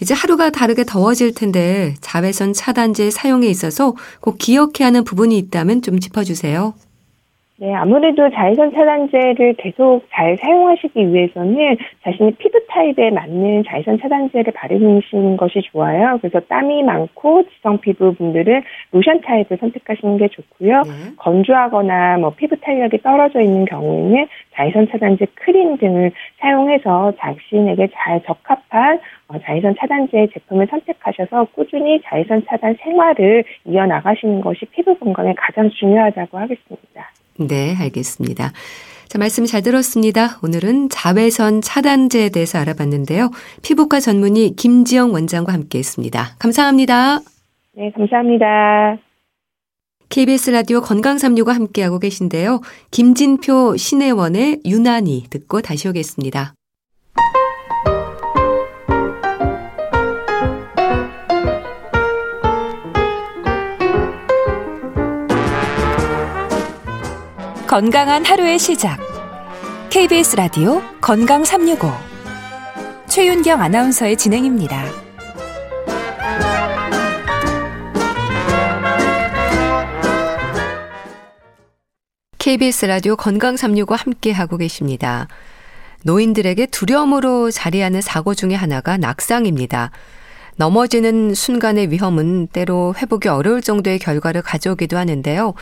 [0.01, 6.01] 이제 하루가 다르게 더워질 텐데 자외선 차단제 사용에 있어서 꼭 기억해야 하는 부분이 있다면 좀
[6.01, 6.75] 짚어주세요.
[7.63, 15.37] 네, 아무래도 자외선 차단제를 계속 잘 사용하시기 위해서는 자신의 피부 타입에 맞는 자외선 차단제를 바르시는
[15.37, 16.19] 것이 좋아요.
[16.21, 20.83] 그래서 땀이 많고 지성 피부 분들은 로션 타입을 선택하시는 게 좋고요.
[20.83, 20.91] 네.
[21.19, 28.99] 건조하거나 뭐 피부 탄력이 떨어져 있는 경우에는 자외선 차단제 크림 등을 사용해서 자신에게 잘 적합한
[29.29, 36.39] 어, 자외선 차단제 제품을 선택하셔서 꾸준히 자외선 차단 생활을 이어나가시는 것이 피부 건강에 가장 중요하다고
[36.39, 37.13] 하겠습니다.
[37.39, 38.53] 네, 알겠습니다.
[39.09, 40.39] 자, 말씀 잘 들었습니다.
[40.43, 43.31] 오늘은 자외선 차단제에 대해서 알아봤는데요.
[43.63, 46.35] 피부과 전문의 김지영 원장과 함께 했습니다.
[46.39, 47.21] 감사합니다.
[47.75, 48.97] 네, 감사합니다.
[50.09, 52.61] KBS 라디오 건강365 함께하고 계신데요.
[52.91, 56.55] 김진표 신혜원의 유난히 듣고 다시 오겠습니다.
[67.73, 68.99] 건강한 하루의 시작.
[69.89, 71.91] KBS 라디오 건강 365.
[73.07, 74.85] 최윤경 아나운서의 진행입니다.
[82.37, 85.27] KBS 라디오 건강 365 함께 하고 계십니다.
[86.05, 89.93] 노인들에게 두려움으로 자리하는 사고 중의 하나가 낙상입니다.
[90.57, 95.55] 넘어지는 순간의 위험은 때로 회복이 어려울 정도의 결과를 가져오기도 하는데요.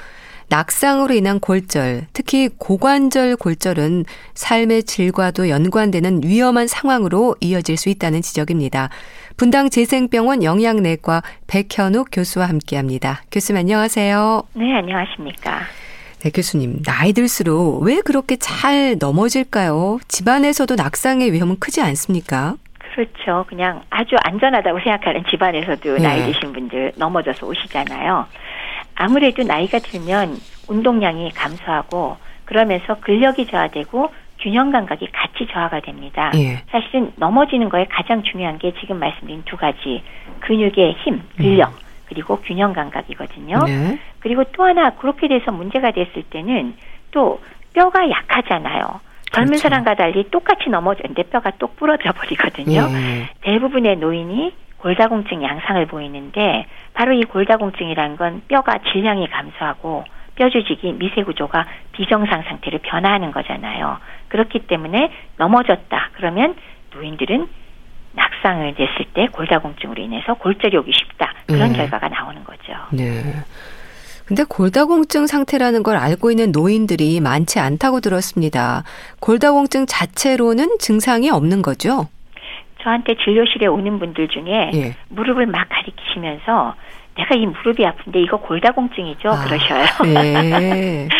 [0.51, 8.91] 낙상으로 인한 골절, 특히 고관절 골절은 삶의 질과도 연관되는 위험한 상황으로 이어질 수 있다는 지적입니다.
[9.37, 13.23] 분당 재생병원 영양내과 백현욱 교수와 함께 합니다.
[13.31, 14.43] 교수님 안녕하세요.
[14.55, 15.61] 네, 안녕하십니까.
[16.25, 16.83] 네, 교수님.
[16.83, 20.01] 나이 들수록 왜 그렇게 잘 넘어질까요?
[20.09, 22.57] 집안에서도 낙상의 위험은 크지 않습니까?
[22.93, 23.47] 그렇죠.
[23.49, 26.03] 그냥 아주 안전하다고 생각하는 집안에서도 네.
[26.03, 28.27] 나이 드신 분들 넘어져서 오시잖아요.
[29.01, 30.37] 아무래도 나이가 들면
[30.69, 36.31] 운동량이 감소하고 그러면서 근력이 저하되고 균형 감각이 같이 저하가 됩니다.
[36.35, 36.63] 예.
[36.71, 40.03] 사실은 넘어지는 거에 가장 중요한 게 지금 말씀드린 두 가지
[40.41, 41.77] 근육의 힘, 근력 음.
[42.09, 43.61] 그리고 균형 감각이거든요.
[43.65, 43.99] 네.
[44.19, 46.75] 그리고 또 하나 그렇게 돼서 문제가 됐을 때는
[47.11, 47.41] 또
[47.73, 49.01] 뼈가 약하잖아요.
[49.33, 49.63] 젊은 그렇죠.
[49.63, 52.87] 사람과 달리 똑같이 넘어졌는데 뼈가 또 부러져 버리거든요.
[52.91, 53.31] 예.
[53.41, 61.23] 대부분의 노인이 골다공증 양상을 보이는데 바로 이 골다공증이라는 건 뼈가 질량이 감소하고 뼈 조직이 미세
[61.23, 63.99] 구조가 비정상 상태로 변화하는 거잖아요.
[64.29, 66.11] 그렇기 때문에 넘어졌다.
[66.15, 66.55] 그러면
[66.95, 67.49] 노인들은
[68.13, 71.33] 낙상을 냈을 때 골다공증으로 인해서 골절이 오기 쉽다.
[71.47, 71.79] 그런 네.
[71.79, 72.73] 결과가 나오는 거죠.
[72.91, 73.23] 네.
[74.25, 78.85] 근데 골다공증 상태라는 걸 알고 있는 노인들이 많지 않다고 들었습니다.
[79.19, 82.07] 골다공증 자체로는 증상이 없는 거죠?
[82.83, 84.95] 저한테 진료실에 오는 분들 중에 예.
[85.09, 86.75] 무릎을 막 가리키시면서
[87.17, 89.85] 내가 이 무릎이 아픈데 이거 골다공증이죠 아, 그러셔요.
[90.07, 91.09] 예.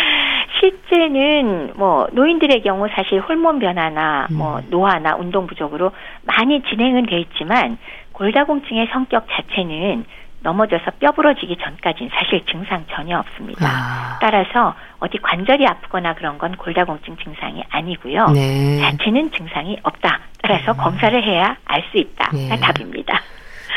[0.59, 4.37] 실제는 뭐 노인들의 경우 사실 호르몬 변화나 음.
[4.37, 5.91] 뭐 노화나 운동 부족으로
[6.23, 7.77] 많이 진행은 돼 있지만
[8.13, 10.05] 골다공증의 성격 자체는
[10.43, 13.65] 넘어져서 뼈 부러지기 전까지는 사실 증상 전혀 없습니다.
[13.67, 14.19] 아.
[14.19, 18.27] 따라서 어디 관절이 아프거나 그런 건 골다공증 증상이 아니고요.
[18.29, 18.79] 네.
[18.81, 20.19] 자체는 증상이 없다.
[20.41, 20.77] 따라서 음.
[20.77, 22.29] 검사를 해야 알 수 있다.
[22.33, 22.49] 네.
[22.59, 23.21] 답입니다.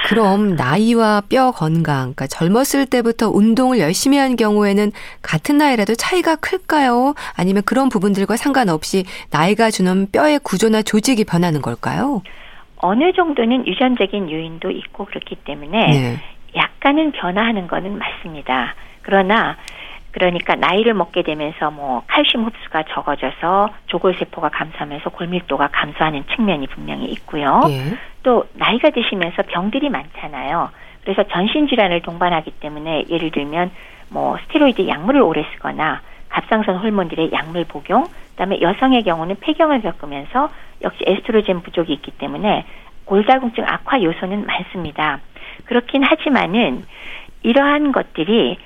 [0.07, 7.14] 그럼 나이와 뼈 건강, 그러니까 젊었을 때부터 운동을 열심히 한 경우에는 같은 나이라도 차이가 클까요?
[7.35, 12.22] 아니면 그런 부분들과 상관없이 나이가 주는 뼈의 구조나 조직이 변하는 걸까요?
[12.77, 16.16] 어느 정도는 유전적인 요인도 있고 그렇기 때문에 네.
[16.54, 18.74] 약간은 변화하는 거는 맞습니다.
[19.02, 19.56] 그러나
[20.14, 27.62] 그러니까 나이를 먹게 되면서 뭐 칼슘 흡수가 적어져서 조골세포가 감소하면서 골밀도가 감소하는 측면이 분명히 있고요.
[27.68, 27.96] 예.
[28.22, 30.70] 또 나이가 드시면서 병들이 많잖아요.
[31.02, 33.72] 그래서 전신 질환을 동반하기 때문에 예를 들면
[34.08, 40.48] 뭐 스테로이드 약물을 오래 쓰거나 갑상선 호르몬들의 약물 복용, 그다음에 여성의 경우는 폐경을 겪으면서
[40.82, 42.64] 역시 에스트로겐 부족이 있기 때문에
[43.04, 45.20] 골다공증 악화 요소는 많습니다.
[45.64, 46.84] 그렇긴 하지만은
[47.42, 48.58] 이러한 것들이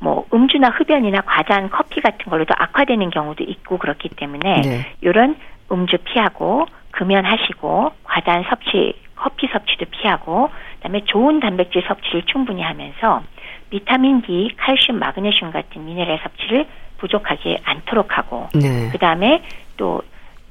[0.00, 4.86] 뭐 음주나 흡연이나 과자한 커피 같은 걸로도 악화되는 경우도 있고 그렇기 때문에 네.
[5.00, 5.36] 이런
[5.70, 13.22] 음주 피하고 금연하시고 과다한 섭취 커피 섭취도 피하고 그다음에 좋은 단백질 섭취를 충분히 하면서
[13.70, 16.66] 비타민 D, 칼슘, 마그네슘 같은 미네랄 섭취를
[16.98, 18.90] 부족하지 않도록 하고 네.
[18.90, 19.42] 그다음에
[19.76, 20.02] 또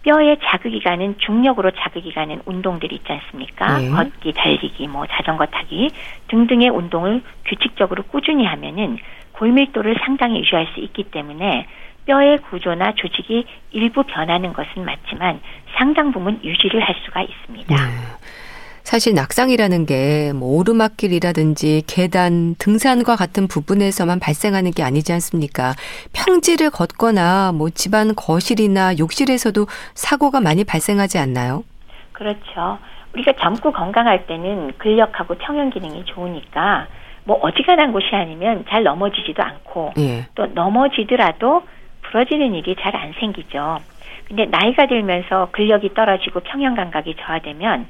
[0.03, 3.77] 뼈에 자극이 가는 중력으로 자극이 가는 운동들이 있지 않습니까?
[3.77, 3.89] 네.
[3.89, 5.91] 걷기, 달리기, 뭐 자전거 타기
[6.27, 8.97] 등등의 운동을 규칙적으로 꾸준히 하면은
[9.33, 11.67] 골밀도를 상당히 유지할 수 있기 때문에
[12.05, 15.39] 뼈의 구조나 조직이 일부 변하는 것은 맞지만
[15.75, 17.75] 상당 부분 유지를 할 수가 있습니다.
[17.75, 17.81] 네.
[18.91, 25.73] 사실 낙상이라는 게 뭐 오르막길이라든지 계단, 등산과 같은 부분에서만 발생하는 게 아니지 않습니까?
[26.13, 31.63] 평지를 걷거나 뭐 집안 거실이나 욕실에서도 사고가 많이 발생하지 않나요?
[32.11, 32.79] 그렇죠.
[33.13, 36.87] 우리가 젊고 건강할 때는 근력하고 평형 기능이 좋으니까
[37.23, 40.25] 뭐 어지간한 곳이 아니면 잘 넘어지지도 않고 예.
[40.35, 41.63] 또 넘어지더라도
[42.03, 43.77] 부러지는 일이 잘 안 생기죠.
[44.27, 47.87] 근데 나이가 들면서 근력이 떨어지고 평형 감각이 저하되면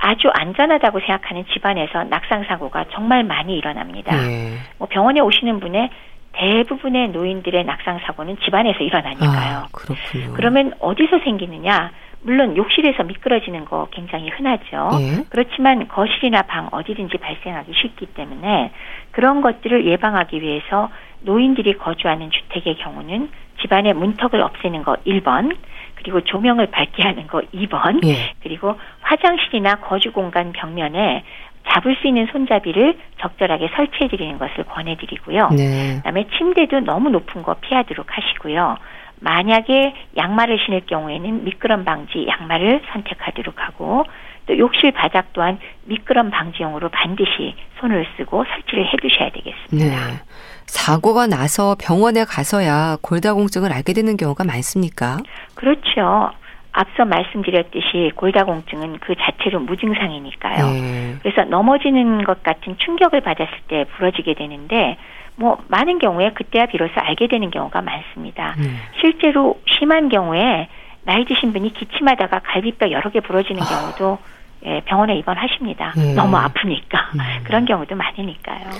[0.00, 4.16] 아주 안전하다고 생각하는 집안에서 낙상 사고가 정말 많이 일어납니다.
[4.16, 4.54] 예.
[4.78, 5.90] 뭐 병원에 오시는 분의
[6.32, 9.56] 대부분의 노인들의 낙상 사고는 집안에서 일어나니까요.
[9.58, 10.32] 아, 그렇군요.
[10.34, 11.90] 그러면 어디서 생기느냐?
[12.22, 14.90] 물론 욕실에서 미끄러지는 거 굉장히 흔하죠.
[15.00, 15.24] 예.
[15.28, 18.72] 그렇지만 거실이나 방 어디든지 발생하기 쉽기 때문에
[19.10, 20.90] 그런 것들을 예방하기 위해서
[21.22, 25.56] 노인들이 거주하는 주택의 경우는 집안의 문턱을 없애는 거 1번,
[26.02, 28.32] 그리고 조명을 밝게 하는 거 2번, 예.
[28.42, 31.24] 그리고 화장실이나 거주 공간 벽면에
[31.68, 35.50] 잡을 수 있는 손잡이를 적절하게 설치해 드리는 것을 권해 드리고요.
[35.50, 35.96] 네.
[35.96, 38.76] 그다음에 침대도 너무 높은 거 피하도록 하시고요.
[39.20, 44.04] 만약에 양말을 신을 경우에는 미끄럼 방지 양말을 선택하도록 하고
[44.50, 50.06] 또 욕실 바닥 또한 미끄럼 방지용으로 반드시 손을 쓰고 설치를 해 두셔야 되겠습니다.
[50.08, 50.20] 네.
[50.66, 55.18] 사고가 나서 병원에 가서야 골다공증을 알게 되는 경우가 많습니까?
[55.54, 56.32] 그렇죠.
[56.72, 60.66] 앞서 말씀드렸듯이 골다공증은 그 자체로 무증상이니까요.
[60.66, 61.16] 네.
[61.22, 64.96] 그래서 넘어지는 것 같은 충격을 받았을 때 부러지게 되는데
[65.36, 68.56] 뭐 많은 경우에 그때야 비로소 알게 되는 경우가 많습니다.
[68.58, 68.68] 네.
[69.00, 70.68] 실제로 심한 경우에
[71.02, 73.64] 나이 드신 분이 기침하다가 갈비뼈 여러 개 부러지는 아.
[73.64, 74.18] 경우도
[74.66, 75.92] 예, 병원에 입원하십니다.
[75.96, 76.14] 네.
[76.14, 77.20] 너무 아프니까 음.
[77.44, 78.70] 그런 경우도 많으니까요.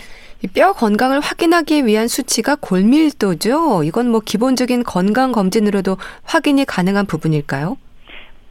[0.55, 3.85] 뼈 건강을 확인하기 위한 수치가 골밀도죠.
[3.85, 7.77] 이건 뭐 기본적인 건강 검진으로도 확인이 가능한 부분일까요?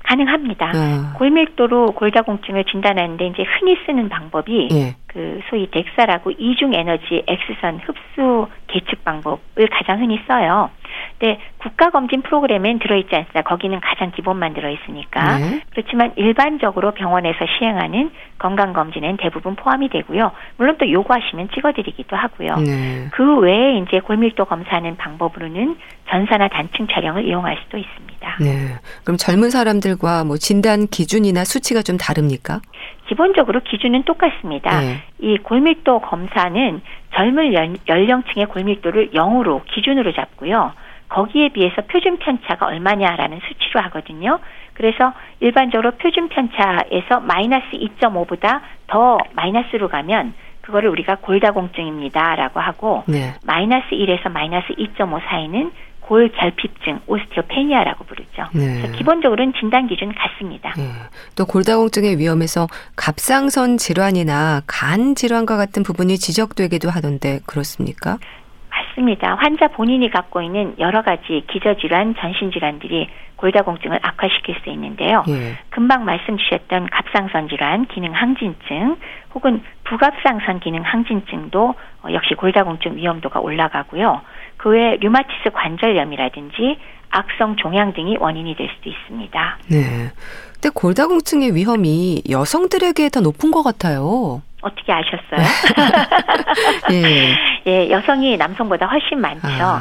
[0.04, 0.72] 가능합니다.
[0.74, 1.14] 아.
[1.18, 4.96] 골밀도로 골다공증을 진단하는데 이제 흔히 쓰는 방법이 예.
[5.06, 10.72] 그 소위 덱사라고 이중 에너지 X선 흡수 계측 방법을 가장 흔히 써요.
[11.18, 13.42] 근데 국가 검진 프로그램엔 들어있지 않습니다.
[13.42, 15.38] 거기는 가장 기본만 들어있으니까.
[15.38, 15.62] 네.
[15.72, 20.32] 그렇지만 일반적으로 병원에서 시행하는 건강 검진엔 대부분 포함이 되고요.
[20.58, 22.56] 물론 또 요구하시면 찍어드리기도 하고요.
[22.58, 23.10] 네.
[23.12, 25.78] 그 외에 이제 골밀도 검사하는 방법으로는
[26.10, 28.38] 전사나 단층 촬영을 이용할 수도 있습니다.
[28.40, 28.76] 네.
[29.04, 32.62] 그럼 젊은 사람들과 뭐 진단 기준이나 수치가 좀 다릅니까?
[33.10, 34.80] 기본적으로 기준은 똑같습니다.
[34.82, 35.02] 네.
[35.18, 36.82] 이 골밀도 검사는
[37.16, 37.54] 젊은
[37.88, 40.74] 연령층의 골밀도를 0으로 기준으로 잡고요.
[41.10, 44.38] 거기에 비해서 표준 편차가 얼마냐라는 수치로 하거든요.
[44.76, 53.34] 그래서 일반적으로 표준 편차에서 마이너스 2.5보다 더 마이너스로 가면 그거를 우리가 골다공증입니다라고 하고 네.
[53.44, 55.72] 마이너스 1에서 마이너스 2.5 사이는
[56.10, 58.48] 골 결핍증, 오스티오페니아라고 부르죠.
[58.56, 58.92] 네.
[58.98, 60.74] 기본적으로는 진단 기준 같습니다.
[60.76, 60.90] 네.
[61.36, 68.18] 또 골다공증의 위험에서 갑상선 질환이나 간 질환과 같은 부분이 지적되기도 하던데 그렇습니까?
[68.72, 69.36] 맞습니다.
[69.36, 75.24] 환자 본인이 갖고 있는 여러 가지 기저질환, 전신질환들이 골다공증을 악화시킬 수 있는데요.
[75.30, 75.58] 예.
[75.70, 78.98] 금방 말씀 주셨던 갑상선 질환, 기능 항진증,
[79.36, 84.22] 혹은 부갑상선 기능 항진증도 어, 역시 골다공증 위험도가 올라가고요.
[84.60, 86.78] 그 외에 류마티스 관절염이라든지
[87.12, 89.58] 악성 종양 등이 원인이 될 수도 있습니다.
[89.68, 90.12] 네.
[90.54, 94.42] 근데 골다공증의 위험이 여성들에게 더 높은 것 같아요.
[94.62, 95.40] 어떻게 아셨어요?
[96.92, 97.36] 예.
[97.66, 99.48] 예, 여성이 남성보다 훨씬 많죠.
[99.48, 99.80] 아.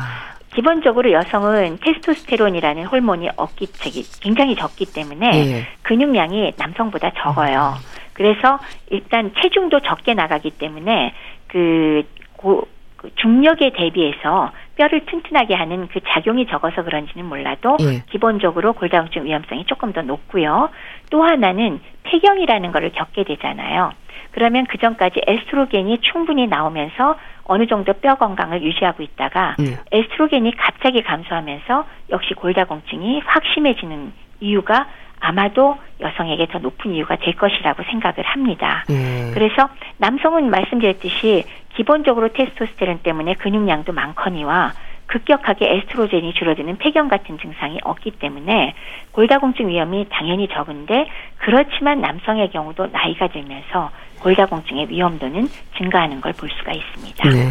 [0.55, 5.67] 기본적으로 여성은 테스토스테론이라는 호르몬이 없기 저기 굉장히 적기 때문에 예.
[5.83, 7.75] 근육량이 남성보다 적어요.
[8.13, 8.61] 그래서
[8.91, 11.13] 일단 체중도 적게 나가기 때문에
[11.49, 12.05] 그,
[12.37, 18.05] 고, 그 중력에 대비해서 뼈를 튼튼하게 하는 그 작용이 적어서 그런지는 몰라도 예.
[18.11, 20.71] 기본적으로 골다공증 위험성이 조금 더 높고요.
[21.11, 23.93] 또 하나는 폐경이라는 거를 겪게 되잖아요.
[24.31, 29.77] 그러면 그 전까지 에스트로겐이 충분히 나오면서 어느 정도 뼈 건강을 유지하고 있다가 네.
[29.91, 34.87] 에스트로겐이 갑자기 감소하면서 역시 골다공증이 확 심해지는 이유가
[35.21, 38.85] 아마도 여성에게 더 높은 이유가 될 것이라고 생각을 합니다.
[38.89, 39.31] 네.
[39.35, 44.73] 그래서 남성은 말씀드렸듯이 기본적으로 테스토스테론 때문에 근육량도 많거니와
[45.07, 48.75] 급격하게 에스트로겐이 줄어드는 폐경 같은 증상이 없기 때문에
[49.13, 56.73] 골다공증 위험이 당연히 적은데 그렇지만 남성의 경우도 나이가 들면서 골다공증의 위험도는 증가하는 걸 볼 수가
[56.73, 57.29] 있습니다.
[57.31, 57.47] 네.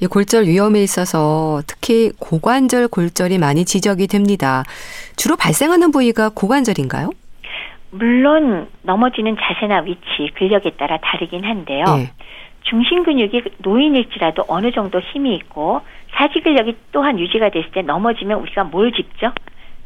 [0.00, 4.64] 이 골절 위험에 있어서 특히 고관절 골절이 많이 지적이 됩니다.
[5.16, 7.10] 주로 발생하는 부위가 고관절인가요?
[7.90, 11.84] 물론 넘어지는 자세나 위치, 근력에 따라 다르긴 한데요.
[11.84, 12.10] 네.
[12.62, 15.80] 중심 근육이 노인일지라도 어느 정도 힘이 있고
[16.14, 19.32] 사지 근력이 또한 유지가 됐을 때 넘어지면 우리가 뭘 짚죠?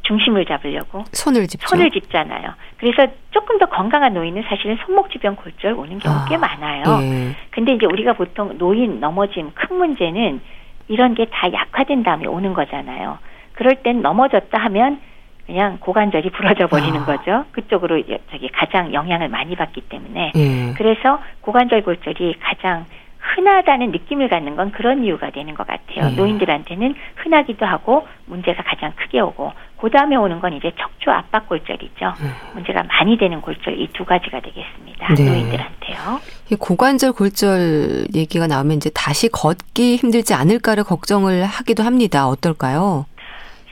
[0.02, 1.68] 중심을 잡으려고 손을 짚죠.
[1.68, 2.54] 손을 짚잖아요.
[2.78, 6.82] 그래서 조금 더 건강한 노인은 사실은 손목 주변 골절 오는 경우 아, 꽤 많아요.
[7.02, 7.36] 예.
[7.50, 10.40] 근데 이제 우리가 보통 노인 넘어짐 큰 문제는
[10.88, 13.18] 이런 게 다 약화된 다음에 오는 거잖아요.
[13.52, 15.00] 그럴 땐 넘어졌다 하면
[15.46, 17.04] 그냥 고관절이 부러져 버리는 아.
[17.04, 17.44] 거죠.
[17.52, 20.72] 그쪽으로 저기 가장 영향을 많이 받기 때문에 예.
[20.76, 22.86] 그래서 고관절 골절이 가장
[23.34, 26.10] 흔하다는 느낌을 갖는 건 그런 이유가 되는 것 같아요.
[26.10, 26.16] 네.
[26.16, 32.06] 노인들한테는 흔하기도 하고 문제가 가장 크게 오고 그 다음에 오는 건 이제 척추 압박 골절이죠.
[32.20, 32.28] 네.
[32.54, 35.14] 문제가 많이 되는 골절 이 두 가지가 되겠습니다.
[35.14, 35.24] 네.
[35.24, 36.20] 노인들한테요.
[36.50, 42.28] 이 고관절 골절 얘기가 나오면 이제 다시 걷기 힘들지 않을까를 걱정을 하기도 합니다.
[42.28, 43.06] 어떨까요?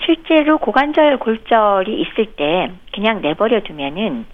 [0.05, 4.25] 실제로 고관절 골절이 있을 때 그냥 내버려 두면은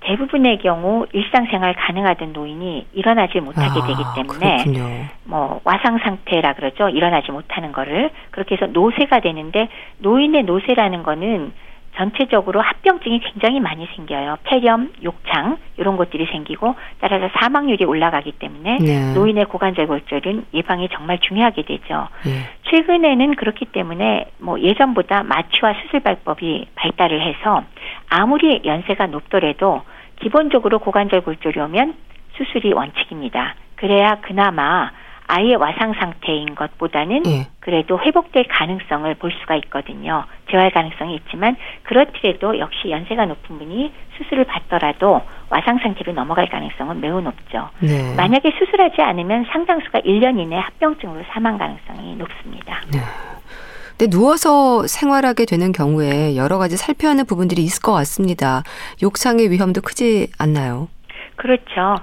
[0.00, 5.06] 대부분의 경우 일상생활 가능하던 노인이 일어나지 못하게 아, 되기 때문에 그렇군요.
[5.24, 6.88] 뭐 와상 상태라 그러죠.
[6.88, 11.52] 일어나지 못하는 거를 그렇게 해서 노쇠가 되는데 노인의 노쇠라는 거는
[11.98, 14.38] 전체적으로 합병증이 굉장히 많이 생겨요.
[14.44, 19.14] 폐렴, 욕창 이런 것들이 생기고 따라서 사망률이 올라가기 때문에 네.
[19.14, 22.08] 노인의 고관절 골절은 예방이 정말 중요하게 되죠.
[22.24, 22.48] 네.
[22.70, 27.64] 최근에는 그렇기 때문에 뭐 예전보다 마취와 수술 발법이 발달을 해서
[28.08, 29.82] 아무리 연세가 높더라도
[30.20, 31.94] 기본적으로 고관절 골절이 오면
[32.36, 33.56] 수술이 원칙입니다.
[33.74, 34.92] 그래야 그나마
[35.28, 37.46] 아예 와상 상태인 것보다는 네.
[37.60, 40.24] 그래도 회복될 가능성을 볼 수가 있거든요.
[40.50, 47.20] 재활 가능성이 있지만 그렇더라도 역시 연세가 높은 분이 수술을 받더라도 와상 상태로 넘어갈 가능성은 매우
[47.20, 47.68] 높죠.
[47.80, 48.14] 네.
[48.16, 52.80] 만약에 수술하지 않으면 상당수가 1년 이내 합병증으로 사망 가능성이 높습니다.
[52.90, 52.98] 네.
[53.98, 58.62] 근데 누워서 생활하게 되는 경우에 여러 가지 살펴야 하는 부분들이 있을 것 같습니다.
[59.02, 60.88] 욕창의 위험도 크지 않나요?
[61.36, 61.96] 그렇죠.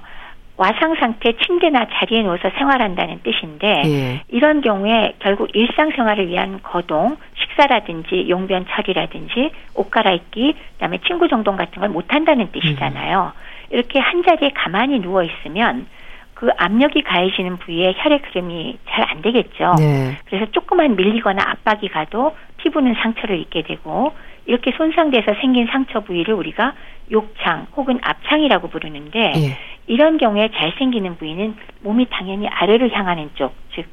[0.56, 4.22] 와상 상태 침대나 자리에 누워서 생활한다는 뜻인데 예.
[4.28, 11.80] 이런 경우에 결국 일상생활을 위한 거동, 식사라든지 용변 처리라든지 옷 갈아입기, 그다음에 친구 정돈 같은
[11.80, 13.32] 걸 못 한다는 뜻이잖아요.
[13.36, 13.40] 음.
[13.70, 15.86] 이렇게 한 자리에 가만히 누워 있으면
[16.34, 19.74] 그 압력이 가해지는 부위에 혈액 흐름이 잘 안 되겠죠.
[19.78, 20.16] 네.
[20.26, 24.12] 그래서 조금만 밀리거나 압박이 가도 피부는 상처를 입게 되고
[24.46, 26.74] 이렇게 손상돼서 생긴 상처 부위를 우리가
[27.10, 29.58] 욕창 혹은 압창이라고 부르는데 예.
[29.86, 33.86] 이런 경우에 잘 생기는 부위는 몸이 당연히 아래를 향하는 쪽, 즉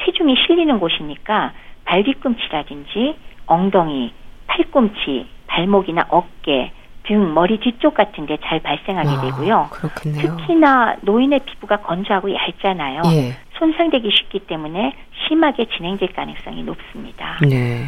[0.00, 1.52] 체중이 실리는 곳이니까
[1.84, 4.12] 발 뒤꿈치라든지 엉덩이,
[4.46, 6.72] 팔꿈치, 발목이나 어깨,
[7.06, 9.68] 등, 머리 뒤쪽 같은 데 잘 발생하게 와, 되고요.
[9.70, 10.36] 그렇겠네요.
[10.36, 13.02] 특히나 노인의 피부가 건조하고 얇잖아요.
[13.12, 13.36] 예.
[13.58, 14.92] 손상되기 쉽기 때문에
[15.28, 17.38] 심하게 진행될 가능성이 높습니다.
[17.42, 17.86] 네.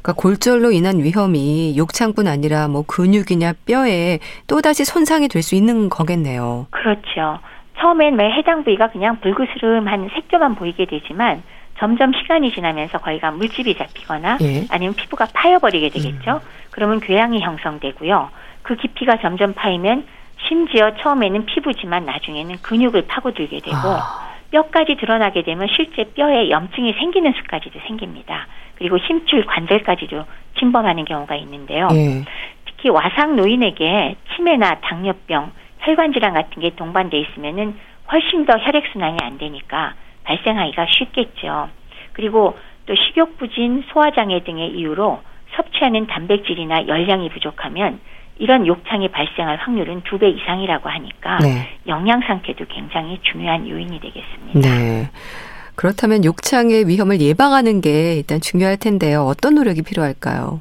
[0.00, 6.66] 그러니까 골절로 인한 위험이 욕창뿐 아니라 뭐 근육이냐 뼈에 또다시 손상이 될 수 있는 거겠네요.
[6.70, 7.38] 그렇죠.
[7.80, 11.42] 처음엔 매 해당 부위가 그냥 불그스름한 색조만 보이게 되지만
[11.78, 14.64] 점점 시간이 지나면서 거기가 물집이 잡히거나 예.
[14.70, 16.32] 아니면 피부가 파여버리게 되겠죠.
[16.32, 16.57] 음.
[16.70, 18.30] 그러면 궤양이 형성되고요.
[18.62, 20.06] 그 깊이가 점점 파이면
[20.46, 24.28] 심지어 처음에는 피부지만 나중에는 근육을 파고들게 되고 아.
[24.50, 28.46] 뼈까지 드러나게 되면 실제 뼈에 염증이 생기는 수까지도 생깁니다.
[28.76, 30.24] 그리고 심줄 관절까지도
[30.58, 31.88] 침범하는 경우가 있는데요.
[31.88, 32.24] 네.
[32.64, 37.76] 특히 와상 노인에게 치매나 당뇨병, 혈관 질환 같은 게 동반돼 있으면은
[38.10, 41.68] 훨씬 더 혈액 순환이 안 되니까 발생하기가 쉽겠죠.
[42.12, 45.20] 그리고 또 식욕 부진, 소화 장애 등의 이유로
[45.56, 48.00] 섭취하는 단백질이나 열량이 부족하면
[48.38, 51.68] 이런 욕창이 발생할 확률은 두 배 이상이라고 하니까 네.
[51.86, 54.60] 영양 상태도 굉장히 중요한 요인이 되겠습니다.
[54.60, 55.10] 네.
[55.74, 59.22] 그렇다면 욕창의 위험을 예방하는 게 일단 중요할 텐데요.
[59.22, 60.60] 어떤 노력이 필요할까요?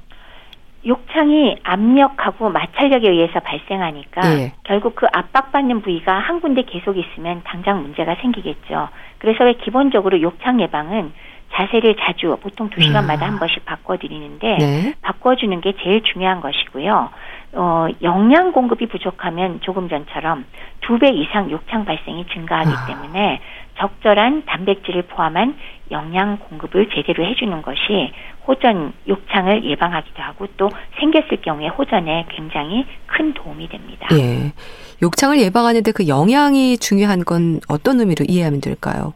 [0.85, 4.53] 욕창이 압력하고 마찰력에 의해서 발생하니까 네.
[4.63, 8.89] 결국 그 압박받는 부위가 한 군데 계속 있으면 당장 문제가 생기겠죠.
[9.17, 11.11] 그래서 왜 기본적으로 욕창 예방은
[11.53, 13.31] 자세를 자주 보통 두 시간마다 음.
[13.31, 14.93] 한 번씩 바꿔드리는데 네.
[15.01, 17.09] 바꿔주는 게 제일 중요한 것이고요.
[17.53, 20.45] 어, 영양 공급이 부족하면 조금 전처럼
[20.81, 22.85] 두 배 이상 욕창 발생이 증가하기 아.
[22.87, 23.39] 때문에
[23.77, 25.55] 적절한 단백질을 포함한
[25.91, 28.11] 영양 공급을 제대로 해주는 것이
[28.47, 30.69] 호전 욕창을 예방하기도 하고 또
[30.99, 34.07] 생겼을 경우에 호전에 굉장히 큰 도움이 됩니다.
[34.13, 34.53] 예.
[35.01, 39.13] 욕창을 예방하는데 그 영양이 중요한 건 어떤 의미로 이해하면 될까요?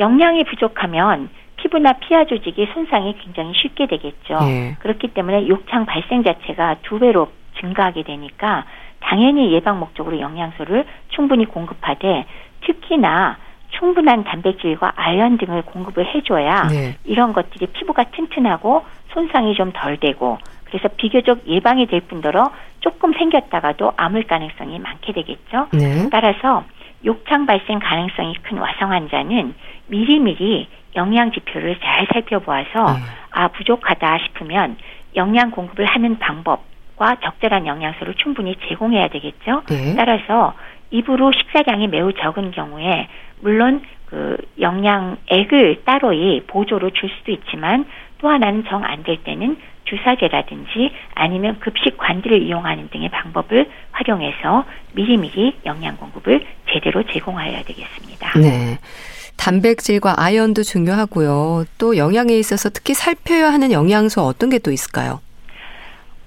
[0.00, 1.28] 영양이 부족하면
[1.64, 4.38] 피부나 피하 조직이 손상이 굉장히 쉽게 되겠죠.
[4.42, 4.76] 예.
[4.80, 8.66] 그렇기 때문에 욕창 발생 자체가 두 배로 증가하게 되니까
[9.00, 12.26] 당연히 예방 목적으로 영양소를 충분히 공급하되
[12.66, 13.38] 특히나
[13.70, 16.96] 충분한 단백질과 아연 등을 공급을 해줘야 네.
[17.04, 18.84] 이런 것들이 피부가 튼튼하고
[19.14, 22.50] 손상이 좀 덜 되고 그래서 비교적 예방이 될 뿐더러
[22.80, 25.68] 조금 생겼다가도 암을 가능성이 많게 되겠죠.
[25.72, 26.08] 네.
[26.10, 26.64] 따라서
[27.06, 29.54] 욕창 발생 가능성이 큰 와성 환자는
[29.88, 33.00] 미리미리 영양 지표를 잘 살펴보아서 네.
[33.30, 34.76] 아 부족하다 싶으면
[35.16, 39.62] 영양 공급을 하는 방법과 적절한 영양소를 충분히 제공해야 되겠죠.
[39.68, 39.94] 네.
[39.96, 40.54] 따라서
[40.90, 43.08] 입으로 식사량이 매우 적은 경우에
[43.40, 47.84] 물론 그 영양액을 따로이 보조로 줄 수도 있지만
[48.18, 55.58] 또 하나는 정 안 될 때는 주사제라든지 아니면 급식 관들을 이용하는 등의 방법을 활용해서 미리미리
[55.66, 58.38] 영양 공급을 제대로 제공하여야 되겠습니다.
[58.38, 58.78] 네.
[59.36, 61.64] 단백질과 아연도 중요하고요.
[61.78, 65.20] 또 영양에 있어서 특히 살펴야 하는 영양소 어떤 게 또 있을까요?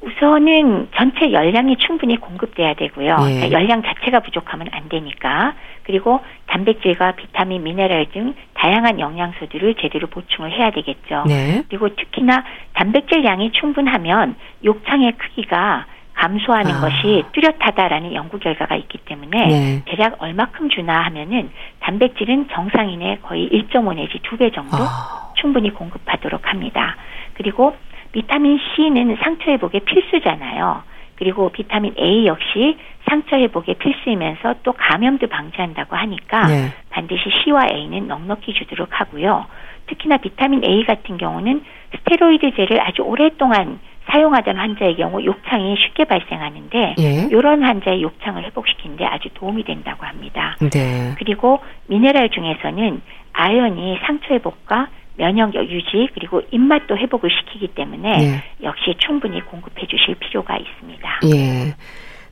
[0.01, 3.17] 우선은 전체 열량이 충분히 공급돼야 되고요.
[3.29, 3.33] 예.
[3.33, 5.53] 그러니까 열량 자체가 부족하면 안 되니까.
[5.83, 11.23] 그리고 단백질과 비타민, 미네랄 등 다양한 영양소들을 제대로 보충을 해야 되겠죠.
[11.27, 11.63] 네.
[11.67, 12.43] 그리고 특히나
[12.73, 15.85] 단백질 양이 충분하면 욕창의 크기가
[16.17, 16.81] 감소하는 아.
[16.81, 19.81] 것이 뚜렷하다라는 연구 결과가 있기 때문에 네.
[19.85, 25.33] 대략 얼마큼 주나 하면은 단백질은 정상인의 거의 1.5 내지 2배 정도 아.
[25.35, 26.95] 충분히 공급하도록 합니다.
[27.35, 27.75] 그리고
[28.11, 30.81] 비타민 C는 상처 회복에 필수잖아요.
[31.15, 36.73] 그리고 비타민 A 역시 상처 회복에 필수이면서 또 감염도 방지한다고 하니까 네.
[36.89, 39.45] 반드시 C와 A는 넉넉히 주도록 하고요.
[39.87, 41.63] 특히나 비타민 A 같은 경우는
[41.95, 43.79] 스테로이드제를 아주 오랫동안
[44.09, 47.27] 사용하던 환자의 경우 욕창이 쉽게 발생하는데 예.
[47.29, 50.55] 이런 환자의 욕창을 회복시키는데 아주 도움이 된다고 합니다.
[50.59, 51.13] 네.
[51.17, 53.01] 그리고 미네랄 중에서는
[53.33, 54.87] 아연이 상처 회복과
[55.17, 58.43] 면역력 유지 그리고 입맛도 회복을 시키기 때문에 네.
[58.63, 61.19] 역시 충분히 공급해 주실 필요가 있습니다.
[61.35, 61.75] 예.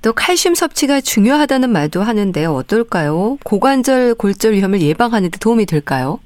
[0.01, 3.37] 또 칼슘 섭취가 중요하다는 말도 하는데 어떨까요?
[3.43, 6.19] 고관절 골절 위험을 예방하는 데 도움이 될까요?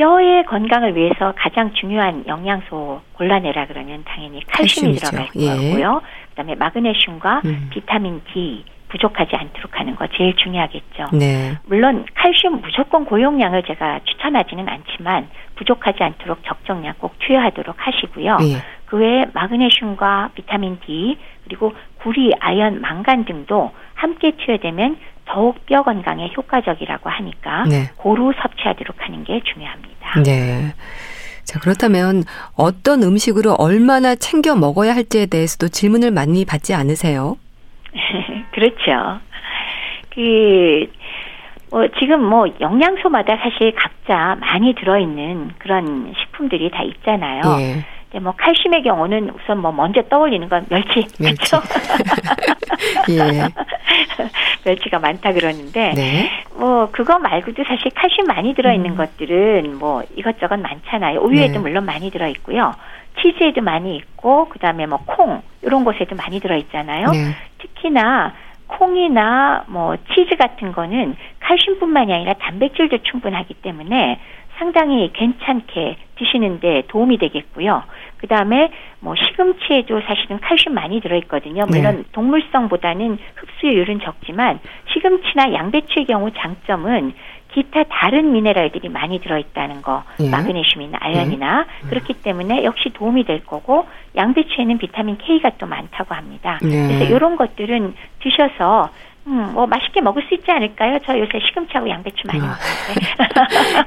[0.00, 5.10] 뼈의 건강을 위해서 가장 중요한 영양소 골라내라 그러면 당연히 칼슘이 칼슘이죠.
[5.10, 5.48] 들어갈 예.
[5.48, 6.00] 거고요.
[6.30, 7.68] 그다음에 마그네슘과 음.
[7.70, 11.08] 비타민 D 부족하지 않도록 하는 거 제일 중요하겠죠.
[11.12, 11.52] 네.
[11.66, 18.36] 물론 칼슘 무조건 고용량을 제가 추천하지는 않지만 부족하지 않도록 적정량 꼭 투여하도록 하시고요.
[18.38, 18.56] 네.
[18.86, 24.96] 그 외에 마그네슘과 비타민 D 그리고 구리, 아연, 망간 등도 함께 투여되면
[25.26, 27.90] 더욱 뼈 건강에 효과적이라고 하니까 네.
[27.96, 29.89] 고루 섭취하도록 하는 게 중요합니다.
[30.24, 30.72] 네.
[31.44, 32.24] 자, 그렇다면
[32.56, 37.36] 어떤 음식으로 얼마나 챙겨 먹어야 할지에 대해서도 질문을 많이 받지 않으세요?
[38.52, 39.20] 그렇죠.
[40.14, 40.86] 그,
[41.70, 47.42] 뭐, 지금 뭐, 영양소마다 사실 각자 많이 들어있는 그런 식품들이 다 있잖아요.
[47.60, 47.84] 예.
[48.10, 51.06] 근데 뭐, 칼슘의 경우는 우선 뭐, 먼저 떠올리는 건 멸치.
[51.18, 51.50] 멸치.
[51.50, 51.62] 그렇죠?
[53.10, 53.48] 예.
[54.66, 56.30] 멸치가 많다 그러는데, 네.
[56.56, 58.96] 뭐, 그거 말고도 사실 칼슘 많이 들어 있는 음.
[58.96, 61.20] 것들은 뭐, 이것저것 많잖아요.
[61.20, 61.58] 우유에도 네.
[61.60, 62.74] 물론 많이 들어 있고요.
[63.22, 67.06] 치즈에도 많이 있고, 그 다음에 뭐, 콩, 이런 곳에도 많이 들어 있잖아요.
[67.12, 67.36] 네.
[67.58, 68.34] 특히나,
[68.66, 74.20] 콩이나 뭐 치즈 같은 거는 칼슘뿐만이 아니라 단백질도 충분하기 때문에
[74.60, 77.82] 상당히 괜찮게 드시는데 도움이 되겠고요.
[78.18, 81.64] 그 다음에 뭐 시금치에도 사실은 칼슘 많이 들어있거든요.
[81.66, 82.02] 물론 네.
[82.12, 84.60] 동물성보다는 흡수율은 적지만
[84.92, 87.14] 시금치나 양배추의 경우 장점은
[87.52, 90.28] 기타 다른 미네랄들이 많이 들어있다는 거, 예.
[90.28, 91.88] 마그네슘이나 아연이나 예.
[91.88, 96.60] 그렇기 때문에 역시 도움이 될 거고 양배추에는 비타민 K가 또 많다고 합니다.
[96.62, 96.68] 예.
[96.68, 98.90] 그래서 이런 것들은 드셔서
[99.30, 100.98] 음, 뭐 맛있게 먹을 수 있지 않을까요?
[101.06, 102.56] 저 요새 시금치하고 양배추 많이 아.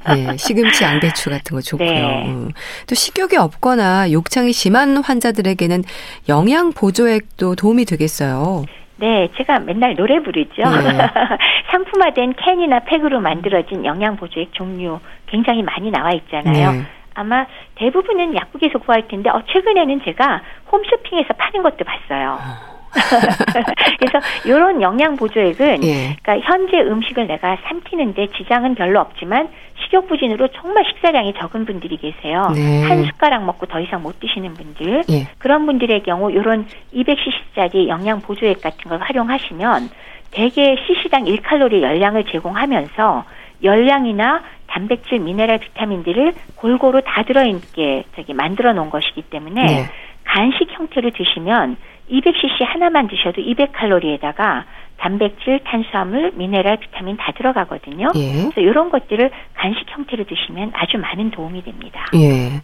[0.07, 0.31] 먹는데.
[0.31, 1.89] 네, 시금치, 양배추 같은 거 좋고요.
[1.89, 2.25] 네.
[2.27, 2.51] 음.
[2.87, 5.83] 또 식욕이 없거나 욕창이 심한 환자들에게는
[6.29, 8.65] 영양 보조액도 도움이 되겠어요.
[8.97, 10.61] 네, 제가 맨날 노래 부르죠.
[10.61, 10.63] 네.
[11.71, 16.71] 상품화된 캔이나 팩으로 만들어진 영양 보조액 종류 굉장히 많이 나와 있잖아요.
[16.71, 16.83] 네.
[17.15, 20.41] 아마 대부분은 약국에서 구할 텐데 어, 최근에는 제가
[20.71, 22.37] 홈쇼핑에서 파는 것도 봤어요.
[22.39, 22.72] 아.
[23.99, 26.15] 그래서 이런 영양 보조액은 예.
[26.21, 29.49] 그러니까 현재 음식을 내가 삼키는데 지장은 별로 없지만
[29.83, 32.51] 식욕 부진으로 정말 식사량이 적은 분들이 계세요.
[32.53, 32.83] 네.
[32.83, 35.27] 한 숟가락 먹고 더 이상 못 드시는 분들 예.
[35.37, 39.89] 그런 분들의 경우 이런 200cc짜리 영양 보조액 같은 걸 활용하시면
[40.31, 43.25] 대개 cc당 1칼로리 열량을 제공하면서
[43.63, 49.85] 열량이나 단백질, 미네랄, 비타민들을 골고루 다 들어있게 저기 만들어 놓은 것이기 때문에 네.
[50.23, 51.77] 간식 형태로 드시면
[52.09, 54.63] 200cc 하나만 드셔도 200칼로리에다가
[54.97, 58.11] 단백질, 탄수화물, 미네랄, 비타민 다 들어가거든요.
[58.15, 58.31] 예.
[58.31, 62.05] 그래서 이런 것들을 간식 형태로 드시면 아주 많은 도움이 됩니다.
[62.15, 62.61] 예.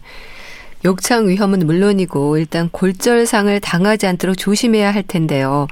[0.84, 5.66] 욕창 위험은 물론이고 일단 골절상을 당하지 않도록 조심해야 할 텐데요.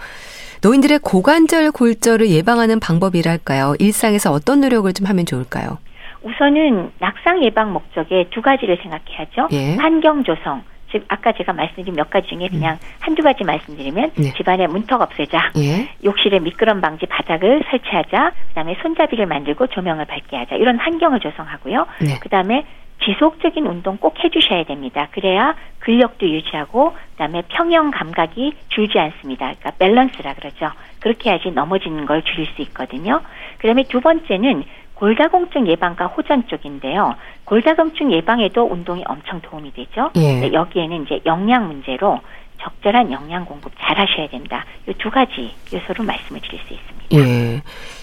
[0.63, 3.77] 노인들의 고관절 골절을 예방하는 방법이랄까요?
[3.79, 5.79] 일상에서 어떤 노력을 좀 하면 좋을까요?
[6.23, 9.49] 우선은 낙상 예방 목적에 두 가지를 생각해야죠.
[9.53, 9.77] 예.
[9.77, 12.89] 환경 조성, 즉 아까 제가 말씀드린 몇 가지 중에 그냥 음.
[13.01, 14.33] 한두 가지 말씀드리면 네.
[14.35, 15.89] 집안에 문턱 없애자, 예.
[16.05, 21.87] 욕실에 미끄럼 방지 바닥을 설치하자, 그다음에 손잡이를 만들고 조명을 밝게 하자 이런 환경을 조성하고요.
[22.01, 22.19] 네.
[22.21, 22.65] 그다음에
[23.05, 25.09] 지속적인 운동 꼭 해주셔야 됩니다.
[25.13, 29.47] 그래야 근력도 유지하고 그다음에 평형 감각이 줄지 않습니다.
[29.47, 30.71] 그러니까 밸런스라 그러죠.
[31.01, 33.21] 그렇게 해야지 넘어지는 걸 줄일 수 있거든요.
[33.59, 34.65] 그다음에 두 번째는
[34.99, 37.15] 골다공증 예방과 호전 쪽인데요.
[37.45, 40.11] 골다공증 예방에도 운동이 엄청 도움이 되죠.
[40.17, 40.53] 예.
[40.53, 42.19] 여기에는 이제 영양 문제로
[42.61, 44.65] 적절한 영양 공급 잘 하셔야 된다.
[44.89, 47.07] 이 두 가지 요소로 말씀을 드릴 수 있습니다.
[47.15, 47.63] 예.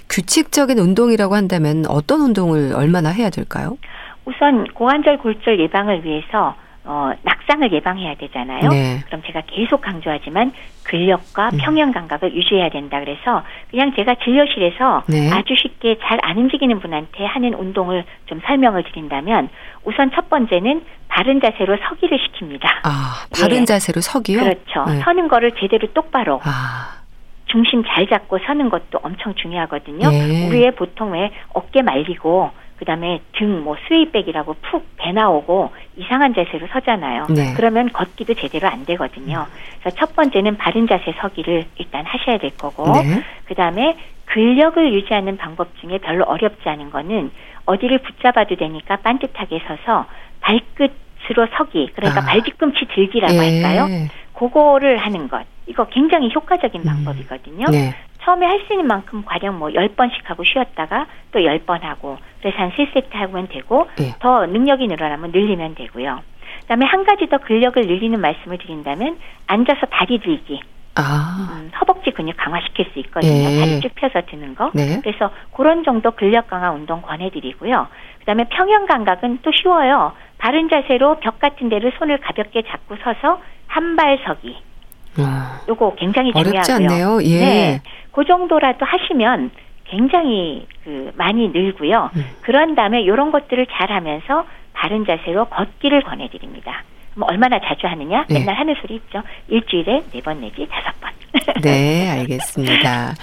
[0.10, 3.78] 규칙적인 운동이라고 한다면 어떤 운동을 얼마나 해야 될까요?
[4.24, 6.56] 우선 고관절 골절 예방을 위해서
[6.88, 8.70] 어, 낙상을 예방해야 되잖아요.
[8.70, 9.02] 네.
[9.08, 10.52] 그럼 제가 계속 강조하지만
[10.84, 11.58] 근력과 음.
[11.60, 15.32] 평형 감각을 유지해야 된다 그래서 그냥 제가 진료실에서 네.
[15.32, 19.50] 아주 쉽게 잘 안 움직이는 분한테 하는 운동을 좀 설명을 드린다면
[19.84, 22.66] 우선 첫 번째는 바른 자세로 서기를 시킵니다.
[22.84, 23.66] 아, 바른 네.
[23.66, 24.40] 자세로 서기요?
[24.40, 24.86] 그렇죠.
[24.88, 25.00] 네.
[25.02, 26.40] 서는 거를 제대로 똑바로.
[26.44, 26.96] 아.
[27.48, 30.10] 중심 잘 잡고 서는 것도 엄청 중요하거든요.
[30.10, 30.48] 네.
[30.48, 37.28] 우리의 보통 왜 어깨 말리고 그다음에 등 뭐 스웨이백이라고 푹 배 나오고 이상한 자세로 서잖아요.
[37.30, 37.54] 네.
[37.56, 39.46] 그러면 걷기도 제대로 안 되거든요.
[39.80, 43.22] 그래서 첫 번째는 바른 자세 서기를 일단 하셔야 될 거고 네.
[43.46, 43.96] 그다음에
[44.26, 47.32] 근력을 유지하는 방법 중에 별로 어렵지 않은 거는
[47.66, 50.06] 어디를 붙잡아도 되니까 반듯하게 서서
[50.42, 52.26] 발끝으로 서기 그러니까 아.
[52.26, 53.62] 발뒤꿈치 들기라고 네.
[53.64, 53.88] 할까요?
[54.38, 55.46] 그거를 하는 것.
[55.68, 56.86] 이거 굉장히 효과적인 음.
[56.86, 57.66] 방법이거든요.
[57.72, 57.94] 네.
[58.22, 62.72] 처음에 할 수 있는 만큼 가령 뭐 10번씩 하고 쉬었다가 또 10번 하고 그래서 한
[62.72, 64.16] 3세트 하면 되고 네.
[64.20, 66.22] 더 능력이 늘어나면 늘리면 되고요.
[66.62, 69.18] 그다음에 한 가지 더 근력을 늘리는 말씀을 드린다면
[69.48, 70.60] 앉아서 다리 들기.
[70.96, 71.50] 아.
[71.52, 73.32] 음, 허벅지 근육 강화시킬 수 있거든요.
[73.32, 73.60] 네.
[73.60, 74.72] 다리 쭉 펴서 드는 거.
[74.74, 75.00] 네.
[75.04, 77.88] 그래서 그런 정도 근력 강화 운동 권해드리고요.
[78.20, 80.14] 그다음에 평형 감각은 또 쉬워요.
[80.38, 84.56] 바른 자세로 벽 같은 데를 손을 가볍게 잡고 서서 한 발 서기.
[85.18, 85.62] 아.
[85.68, 86.52] 요거 굉장히 중요하고요.
[86.52, 87.20] 어렵지 않네요.
[87.24, 87.40] 예.
[87.40, 87.82] 네.
[88.12, 89.52] 그 정도라도 하시면
[89.86, 92.10] 굉장히 그 많이 늘고요.
[92.16, 92.26] 음.
[92.42, 96.84] 그런 다음에 이런 것들을 잘 하면서 바른 자세로 걷기를 권해드립니다.
[97.16, 98.26] 뭐 얼마나 자주 하느냐?
[98.28, 98.40] 네.
[98.40, 99.22] 맨날 하는 소리 있죠.
[99.48, 101.12] 일주일에 네 번 내지 다섯 번.
[101.62, 103.16] 네, 알겠습니다.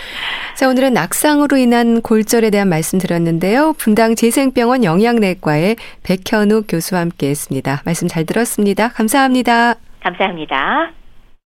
[0.56, 3.74] 자, 오늘은 낙상으로 인한 골절에 대한 말씀 드렸는데요.
[3.78, 7.82] 분당 재생병원 영양내과의 백현욱 교수와 함께 했습니다.
[7.84, 8.88] 말씀 잘 들었습니다.
[8.88, 9.76] 감사합니다.
[10.02, 10.92] 감사합니다.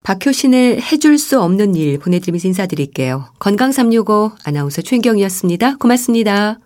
[0.03, 3.25] 박효신의 해줄 수 없는 일 보내드리면서 인사드릴게요.
[3.39, 5.77] 건강365 아나운서 최인경이었습니다.
[5.77, 6.59] 고맙습니다.